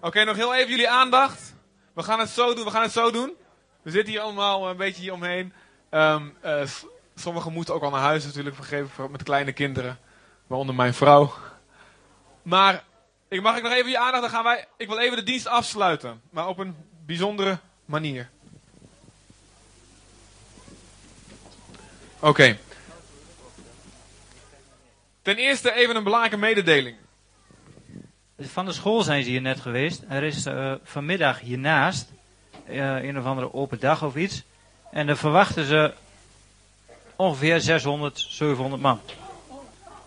Oké, 0.00 0.24
nog 0.24 0.36
heel 0.36 0.54
even 0.54 0.70
jullie 0.70 0.88
aandacht. 0.88 1.54
We 1.92 2.02
gaan 2.02 2.18
het 2.18 2.28
zo 2.28 2.54
doen, 2.54 2.64
we 2.64 2.70
gaan 2.70 2.82
het 2.82 2.92
zo 2.92 3.10
doen. 3.10 3.32
We 3.82 3.90
zitten 3.90 4.12
hier 4.12 4.22
allemaal 4.22 4.68
een 4.68 4.76
beetje 4.76 5.02
hier 5.02 5.12
omheen. 5.12 5.52
Ehm, 5.90 6.28
eh, 6.40 6.62
sommigen 7.14 7.52
moeten 7.52 7.74
ook 7.74 7.82
al 7.82 7.90
naar 7.90 8.00
huis 8.00 8.24
natuurlijk, 8.24 8.56
vergeven 8.56 9.10
met 9.10 9.22
kleine 9.22 9.52
kinderen. 9.52 9.98
Waaronder 10.46 10.74
mijn 10.74 10.94
vrouw. 10.94 11.32
Maar 12.42 12.84
ik 13.32 13.42
mag 13.42 13.56
ik 13.56 13.62
nog 13.62 13.72
even 13.72 13.90
je 13.90 13.98
aandacht, 13.98 14.22
dan 14.22 14.30
gaan 14.30 14.44
wij. 14.44 14.66
Ik 14.76 14.88
wil 14.88 14.98
even 14.98 15.16
de 15.16 15.22
dienst 15.22 15.46
afsluiten, 15.46 16.20
maar 16.30 16.48
op 16.48 16.58
een 16.58 16.76
bijzondere 17.06 17.58
manier. 17.84 18.30
Oké. 22.18 22.58
Ten 25.22 25.36
eerste 25.36 25.72
even 25.72 25.96
een 25.96 26.02
belangrijke 26.02 26.36
mededeling. 26.36 26.96
Van 28.38 28.64
de 28.64 28.72
school 28.72 29.02
zijn 29.02 29.22
ze 29.22 29.30
hier 29.30 29.40
net 29.40 29.60
geweest. 29.60 30.02
Er 30.08 30.22
is 30.22 30.46
eh, 30.46 30.74
vanmiddag 30.82 31.40
hiernaast 31.40 32.12
eh, 32.66 33.02
een 33.02 33.18
of 33.18 33.24
andere 33.24 33.52
open 33.54 33.80
dag 33.80 34.02
of 34.04 34.16
iets. 34.16 34.42
En 34.90 35.06
dan 35.06 35.16
verwachten 35.16 35.64
ze 35.64 35.94
ongeveer 37.16 37.60
600, 37.60 38.26
700 38.28 38.82
man. 38.82 39.00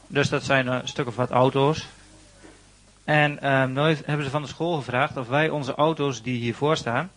Dus 0.07 0.29
dat 0.29 0.43
zijn 0.43 0.67
eh, 0.67 0.79
een 0.81 0.87
stuk 0.87 1.07
of 1.07 1.15
wat 1.15 1.29
auto's. 1.29 1.87
En 3.05 3.41
ehm, 3.41 3.77
heeft- 3.77 4.05
hebben 4.05 4.25
ze 4.25 4.31
van 4.31 4.41
de 4.41 4.47
school 4.47 4.75
gevraagd 4.75 5.17
of 5.17 5.27
wij 5.27 5.49
onze 5.49 5.75
auto's 5.75 6.21
die 6.21 6.39
hiervoor 6.39 6.77
staan, 6.77 7.11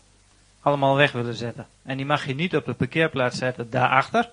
allemaal 0.60 0.96
weg 0.96 1.12
willen 1.12 1.34
zetten. 1.34 1.66
En 1.82 1.96
die 1.96 2.06
mag 2.06 2.26
je 2.26 2.34
niet 2.34 2.56
op 2.56 2.64
de 2.64 2.74
parkeerplaats 2.74 3.38
zetten 3.38 3.70
daarachter. 3.70 4.30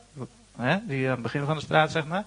Hè, 0.58 0.78
die 0.88 1.06
aan 1.06 1.12
het 1.12 1.22
begin 1.22 1.46
van 1.46 1.56
de 1.56 1.62
straat, 1.62 1.92
zeg 1.92 2.06
maar. 2.06 2.24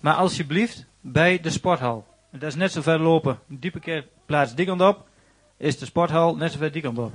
Maar 0.00 0.14
alsjeblieft 0.14 0.84
bij 1.00 1.40
de 1.40 1.50
sporthal. 1.50 2.06
Dat 2.30 2.42
is 2.42 2.54
net 2.54 2.72
zo 2.72 2.82
ver 2.82 2.98
lopen. 2.98 3.38
Die 3.46 3.70
parkeerplaats 3.70 4.54
die 4.54 4.66
kant 4.66 4.80
op. 4.80 5.06
Is 5.56 5.78
de 5.78 5.84
sporthal 5.84 6.36
net 6.36 6.52
zo 6.52 6.58
ver 6.58 6.72
die 6.72 6.82
kant 6.82 6.98
op. 6.98 7.12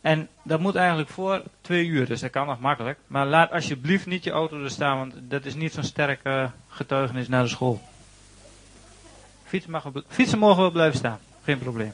En 0.00 0.28
dat 0.42 0.60
moet 0.60 0.74
eigenlijk 0.74 1.08
voor 1.08 1.42
twee 1.60 1.86
uur, 1.86 2.06
dus 2.06 2.20
dat 2.20 2.30
kan 2.30 2.46
nog 2.46 2.60
makkelijk. 2.60 2.98
Maar 3.06 3.26
laat 3.26 3.50
alsjeblieft 3.50 4.06
niet 4.06 4.24
je 4.24 4.30
auto 4.30 4.62
er 4.62 4.70
staan, 4.70 4.98
want 4.98 5.14
dat 5.20 5.44
is 5.44 5.54
niet 5.54 5.72
zo'n 5.72 5.82
sterke 5.82 6.50
getuigenis 6.68 7.28
naar 7.28 7.42
de 7.42 7.48
school. 7.48 7.80
Fietsen, 9.52 9.70
mag 9.70 9.84
fietsen 10.08 10.38
mogen 10.38 10.60
wel 10.60 10.70
blijven 10.70 10.98
staan, 10.98 11.20
geen 11.44 11.58
probleem. 11.58 11.92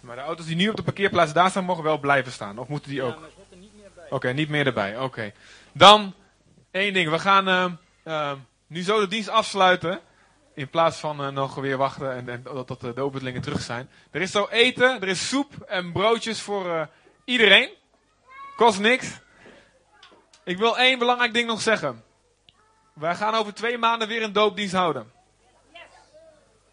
Maar 0.00 0.16
de 0.16 0.22
auto's 0.22 0.46
die 0.46 0.56
nu 0.56 0.68
op 0.68 0.76
de 0.76 0.82
parkeerplaats 0.82 1.32
daar 1.32 1.50
staan, 1.50 1.64
mogen 1.64 1.82
wel 1.82 1.98
blijven 1.98 2.32
staan. 2.32 2.58
Of 2.58 2.68
moeten 2.68 2.90
die 2.90 3.02
ook? 3.02 3.16
Oké, 4.10 4.32
niet 4.32 4.48
meer 4.48 4.66
erbij. 4.66 4.98
Oké. 4.98 5.32
Dan 5.72 6.14
één 6.70 6.92
ding. 6.92 7.10
We 7.10 7.18
gaan 7.18 7.48
ehm, 7.48 7.72
ehm, 8.02 8.36
nu 8.66 8.82
zo 8.82 9.00
de 9.00 9.08
dienst 9.08 9.28
afsluiten. 9.28 10.00
In 10.54 10.68
plaats 10.68 10.98
van 10.98 11.22
eh, 11.22 11.28
nog 11.28 11.54
weer 11.54 11.76
wachten 11.76 12.12
en, 12.12 12.28
en 12.28 12.42
tot, 12.42 12.66
tot 12.66 12.80
de 12.80 12.92
doopelingen 12.92 13.42
terug 13.42 13.60
zijn. 13.60 13.88
Er 14.10 14.20
is 14.20 14.30
zo 14.30 14.46
eten, 14.50 15.00
er 15.00 15.08
is 15.08 15.28
soep 15.28 15.60
en 15.66 15.92
broodjes 15.92 16.40
voor 16.40 16.70
eh, 16.70 16.86
iedereen. 17.24 17.70
Kost 18.56 18.80
niks. 18.80 19.20
Ik 20.44 20.58
wil 20.58 20.78
één 20.78 20.98
belangrijk 20.98 21.34
ding 21.34 21.46
nog 21.46 21.60
zeggen. 21.60 22.04
Wij 22.92 23.14
gaan 23.14 23.34
over 23.34 23.54
twee 23.54 23.78
maanden 23.78 24.08
weer 24.08 24.22
een 24.22 24.32
doopdienst 24.32 24.74
houden. 24.74 25.14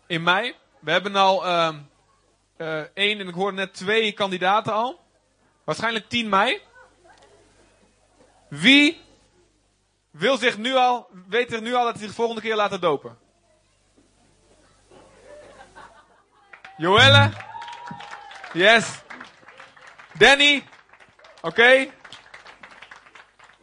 In 0.08 0.24
mei. 0.24 0.56
We 0.80 0.92
hebben 0.92 1.16
al 1.16 1.46
eh, 2.64 2.80
één 2.94 3.20
en 3.20 3.28
ik 3.28 3.34
hoorde 3.34 3.58
net 3.58 3.74
twee 3.74 4.12
kandidaten 4.12 4.74
al. 4.74 5.00
Waarschijnlijk 5.64 6.10
10 6.10 6.30
mei. 6.30 6.62
Wie 8.48 9.02
wil 10.12 10.38
zich 10.38 10.58
nu 10.58 10.76
al, 10.76 11.10
weet 11.28 11.54
er 11.54 11.62
nu 11.62 11.74
al 11.74 11.84
dat 11.84 11.94
hij 11.96 12.06
zich 12.06 12.16
volgende 12.16 12.42
keer 12.42 12.56
laten 12.56 12.82
dopen? 12.82 13.18
Joelle? 16.78 17.32
Yes. 18.54 19.02
Danny? 20.14 20.64
Oké. 21.42 21.88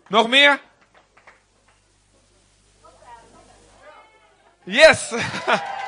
Nog 0.09 0.28
meer? 0.28 0.61
Yes! 4.64 5.12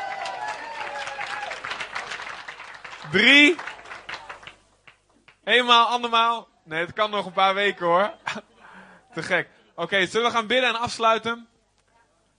Drie. 3.13 3.57
Eenmaal, 5.45 5.87
andermaal. 5.87 6.49
Nee, 6.65 6.81
het 6.81 6.93
kan 6.93 7.11
nog 7.11 7.27
een 7.27 7.33
paar 7.33 7.55
weken 7.55 7.87
hoor. 7.87 8.13
Te 9.15 9.23
gek. 9.23 9.49
Oké, 9.75 10.07
zullen 10.07 10.27
we 10.27 10.37
gaan 10.37 10.47
bidden 10.47 10.69
en 10.69 10.81
afsluiten? 10.81 11.49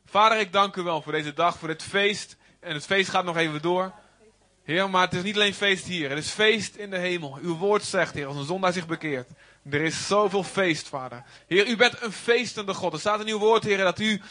Vader, 0.05 0.39
ik 0.39 0.51
dank 0.51 0.75
u 0.75 0.81
wel 0.81 1.01
voor 1.01 1.11
deze 1.11 1.33
dag, 1.33 1.57
voor 1.57 1.67
dit 1.67 1.83
feest. 1.83 2.37
En 2.59 2.73
het 2.73 2.85
feest 2.85 3.09
gaat 3.09 3.25
nog 3.25 3.37
even 3.37 3.61
door. 3.61 3.93
Heer, 4.63 4.89
maar 4.89 5.01
het 5.01 5.13
is 5.13 5.23
niet 5.23 5.35
alleen 5.35 5.53
feest 5.53 5.85
hier. 5.85 6.09
Het 6.09 6.19
is 6.19 6.29
feest 6.29 6.75
in 6.75 6.89
de 6.89 6.97
hemel. 6.97 7.37
Uw 7.41 7.57
woord 7.57 7.83
zegt, 7.83 8.13
Heer, 8.13 8.27
als 8.27 8.37
een 8.37 8.45
zondaar 8.45 8.73
zich 8.73 8.87
bekeert. 8.87 9.29
Er 9.69 9.81
is 9.81 10.07
zoveel 10.07 10.43
feest, 10.43 10.87
Vader. 10.87 11.23
Heer, 11.47 11.67
u 11.67 11.75
bent 11.75 12.01
een 12.01 12.11
feestende 12.11 12.73
God. 12.73 12.93
Er 12.93 12.99
staat 12.99 13.19
in 13.19 13.27
uw 13.27 13.39
woord, 13.39 13.63
Heer, 13.63 13.77
dat 13.77 13.99
u 13.99 14.21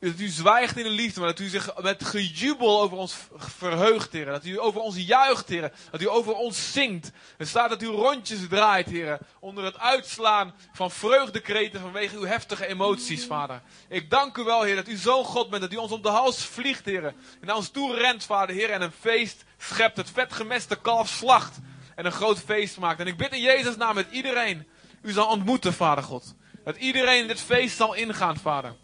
dat 0.00 0.18
u 0.18 0.28
zwijgt 0.28 0.76
in 0.76 0.82
de 0.82 0.90
liefde, 0.90 1.20
maar 1.20 1.28
dat 1.28 1.38
u 1.38 1.48
zich 1.48 1.70
met 1.82 2.04
gejubel 2.04 2.80
over 2.80 2.96
ons 2.96 3.16
verheugt, 3.36 4.12
heren. 4.12 4.32
Dat 4.32 4.44
u 4.44 4.60
over 4.60 4.80
ons 4.80 4.96
juicht, 4.96 5.48
heren. 5.48 5.72
Dat 5.90 6.02
u 6.02 6.08
over 6.08 6.34
ons 6.34 6.72
zingt. 6.72 7.10
Er 7.36 7.46
staat 7.46 7.68
dat 7.68 7.82
u 7.82 7.86
rondjes 7.86 8.48
draait, 8.48 8.88
heren. 8.88 9.18
Onder 9.40 9.64
het 9.64 9.78
uitslaan 9.78 10.54
van 10.72 10.90
vreugdekreten 10.90 11.80
vanwege 11.80 12.16
uw 12.16 12.24
heftige 12.24 12.66
emoties, 12.66 13.26
vader. 13.26 13.62
Ik 13.88 14.10
dank 14.10 14.36
u 14.36 14.44
wel, 14.44 14.62
heer, 14.62 14.76
dat 14.76 14.88
u 14.88 14.96
zo'n 14.96 15.24
God 15.24 15.50
bent. 15.50 15.62
Dat 15.62 15.72
u 15.72 15.76
ons 15.76 15.92
om 15.92 16.02
de 16.02 16.08
hals 16.08 16.44
vliegt, 16.44 16.84
heren. 16.84 17.14
En 17.40 17.46
naar 17.46 17.56
ons 17.56 17.70
toe 17.70 17.94
rent, 17.94 18.24
vader, 18.24 18.54
heren. 18.54 18.74
En 18.74 18.82
een 18.82 18.92
feest 19.00 19.44
schept. 19.58 19.96
Het 19.96 20.10
vetgemeste 20.10 20.76
kalf 20.76 21.08
slacht. 21.08 21.56
En 21.94 22.06
een 22.06 22.12
groot 22.12 22.38
feest 22.38 22.78
maakt. 22.78 23.00
En 23.00 23.06
ik 23.06 23.16
bid 23.16 23.32
in 23.32 23.40
Jezus 23.40 23.76
naam 23.76 23.94
met 23.94 24.06
iedereen 24.10 24.66
u 25.02 25.12
zal 25.12 25.28
ontmoeten, 25.28 25.72
Vader 25.72 26.04
God. 26.04 26.34
Dat 26.64 26.76
iedereen 26.76 27.26
dit 27.26 27.40
feest 27.40 27.76
zal 27.76 27.94
ingaan, 27.94 28.36
Vader. 28.36 28.74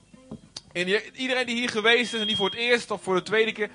En 0.75 0.89
iedereen 1.15 1.47
die 1.47 1.57
hier 1.57 1.69
geweest 1.69 2.15
is 2.15 2.21
en 2.21 2.27
die 2.27 2.37
voor 2.37 2.51
het 2.51 2.59
eerst 2.59 2.91
of 2.91 3.03
voor 3.03 3.15
de 3.15 3.23
tweede 3.23 3.53
keer, 3.53 3.71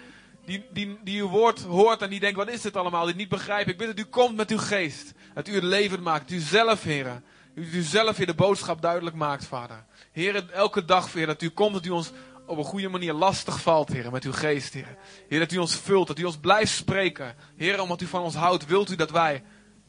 die, 0.45 0.65
die, 0.71 0.99
die 1.03 1.21
uw 1.21 1.29
woord 1.29 1.61
hoort 1.61 2.01
en 2.01 2.09
die 2.09 2.19
denkt, 2.19 2.37
wat 2.37 2.49
is 2.49 2.61
dit 2.61 2.75
allemaal, 2.75 3.05
die 3.05 3.15
niet 3.15 3.29
begrijpt. 3.29 3.69
Ik 3.69 3.77
bid 3.77 3.87
dat 3.87 3.99
u 3.99 4.03
komt 4.03 4.35
met 4.35 4.51
uw 4.51 4.57
geest. 4.57 5.13
Dat 5.33 5.47
u 5.47 5.53
het 5.53 5.63
levend 5.63 6.01
maakt. 6.01 6.29
Dat 6.29 6.37
u 6.37 6.41
zelf, 6.41 6.83
heren. 6.83 7.23
Dat 7.55 7.65
u 7.65 7.81
zelf 7.81 8.17
weer 8.17 8.25
de 8.25 8.33
boodschap 8.33 8.81
duidelijk 8.81 9.15
maakt, 9.15 9.45
Vader. 9.45 9.85
Heren, 10.11 10.53
elke 10.53 10.85
dag, 10.85 11.13
Heer, 11.13 11.25
dat 11.25 11.41
u 11.41 11.49
komt, 11.49 11.73
dat 11.73 11.85
u 11.85 11.89
ons 11.89 12.11
op 12.45 12.57
een 12.57 12.63
goede 12.63 12.89
manier 12.89 13.13
lastig 13.13 13.61
valt, 13.61 13.89
Heer, 13.89 14.11
met 14.11 14.23
uw 14.23 14.33
geest, 14.33 14.73
Heer. 14.73 14.97
Heer, 15.27 15.39
dat 15.39 15.51
u 15.51 15.57
ons 15.57 15.75
vult, 15.75 16.07
dat 16.07 16.19
u 16.19 16.23
ons 16.23 16.37
blijft 16.37 16.71
spreken. 16.71 17.35
Heer, 17.55 17.81
omdat 17.81 18.01
u 18.01 18.05
van 18.05 18.21
ons 18.21 18.35
houdt, 18.35 18.65
wilt 18.65 18.91
u 18.91 18.95
dat 18.95 19.11
wij 19.11 19.43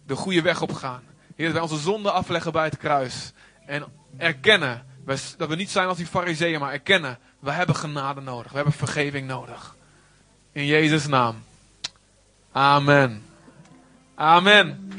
de 0.06 0.14
goede 0.14 0.42
weg 0.42 0.62
op 0.62 0.72
gaan. 0.72 1.02
Heer, 1.36 1.46
dat 1.46 1.54
wij 1.54 1.62
onze 1.62 1.82
zonde 1.82 2.10
afleggen 2.10 2.52
bij 2.52 2.64
het 2.64 2.76
kruis. 2.76 3.32
En 3.66 3.84
erkennen 4.16 4.86
dat 5.36 5.48
we 5.48 5.54
niet 5.54 5.70
zijn 5.70 5.88
als 5.88 5.96
die 5.96 6.06
fariseeën, 6.06 6.60
maar 6.60 6.72
erkennen, 6.72 7.18
we 7.38 7.50
hebben 7.50 7.76
genade 7.76 8.20
nodig. 8.20 8.50
We 8.50 8.56
hebben 8.56 8.74
vergeving 8.74 9.26
nodig. 9.26 9.76
In 10.52 10.66
Jezus' 10.66 11.06
naam. 11.06 11.42
Amen. 12.52 13.22
Amen. 14.14 14.92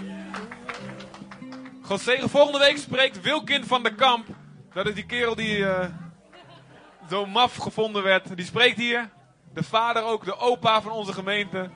God 1.82 2.02
zegen. 2.02 2.30
Volgende 2.30 2.60
week 2.60 2.78
spreekt 2.78 3.22
Wilkin 3.22 3.66
van 3.66 3.84
der 3.84 3.93
Kamp. 3.93 4.28
Dat 4.74 4.88
is 4.88 4.93
die 4.93 5.06
kerel 5.06 5.36
die 5.36 5.66
eh, 5.66 5.89
zo 7.10 7.26
maf 7.26 7.56
gevonden 7.56 8.04
werd. 8.04 8.36
Die 8.36 8.45
spreekt 8.45 8.78
hier. 8.78 9.10
De 9.54 9.64
vader 9.64 10.04
ook, 10.04 10.26
de 10.26 10.38
opa 10.38 10.82
van 10.82 10.91
onze 10.91 11.14
gemeente. 11.14 11.70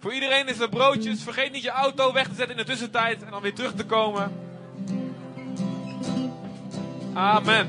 Voor 0.00 0.12
iedereen 0.12 0.48
is 0.48 0.58
er 0.58 0.68
broodjes. 0.68 1.22
Vergeet 1.22 1.52
niet 1.52 1.62
je 1.62 1.70
auto 1.70 2.12
weg 2.12 2.28
te 2.28 2.34
zetten 2.34 2.56
in 2.56 2.64
de 2.64 2.70
tussentijd. 2.70 3.22
En 3.22 3.30
dan 3.30 3.42
weer 3.42 3.54
terug 3.54 3.74
te 3.74 3.86
komen. 3.86 4.51
Amen. 7.14 7.68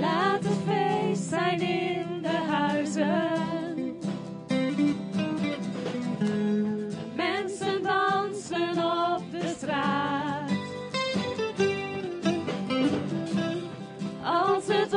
Laat 0.00 0.44
het 0.44 0.58
feest 0.66 1.22
zijn 1.28 1.60
in 1.60 2.22
de 2.22 2.46
huizen. 2.50 3.32
Mensen 7.16 7.82
dansen 7.82 8.84
op 8.84 9.22
de 9.30 9.54
straat. 9.56 10.50
Als 14.22 14.66
het 14.66 14.92